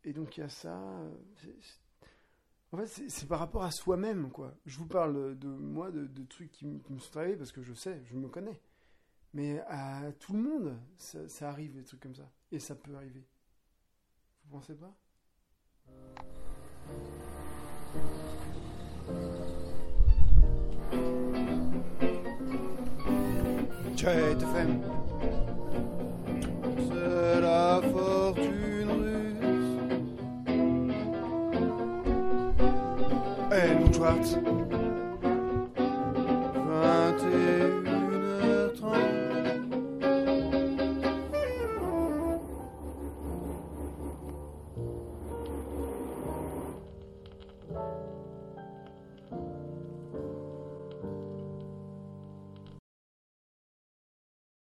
Et 0.05 0.12
donc 0.12 0.36
il 0.36 0.40
y 0.40 0.43
a 0.43 0.48
ça. 0.48 0.78
En 2.72 2.77
fait, 2.77 2.86
c'est- 2.86 3.27
par 3.27 3.40
rapport 3.40 3.64
à 3.64 3.70
soi-même, 3.70 4.31
quoi. 4.31 4.55
Je 4.64 4.78
vous 4.78 4.86
parle 4.86 5.36
de 5.39 5.48
moi, 5.48 5.90
de, 5.90 6.06
trucs 6.24 6.52
qui 6.52 6.66
me 6.66 6.98
sont 6.98 7.18
arrivés 7.18 7.36
parce 7.36 7.52
que 7.52 7.62
je 7.62 7.74
sais, 7.74 8.01
je 8.06 8.14
me 8.14 8.28
connais. 8.28 8.60
Mais 9.32 9.61
à 9.69 10.11
tout 10.19 10.32
le 10.32 10.40
monde, 10.40 10.77
ça, 10.97 11.48
arrive 11.48 11.74
des 11.74 11.85
trucs 11.85 12.01
comme 12.01 12.15
ça. 12.15 12.28
Et 12.51 12.59
ça 12.59 12.74
peut 12.74 12.94
arriver. 12.94 13.24
Vous 14.44 14.59
pensez 14.59 14.74
pas? 14.74 14.97
FM. 24.02 24.81
C'est 26.89 27.40
la 27.43 27.81
fortune 27.93 28.90
russe. 28.90 29.78
Helmut 33.52 33.94
Schwartz. 33.94 34.36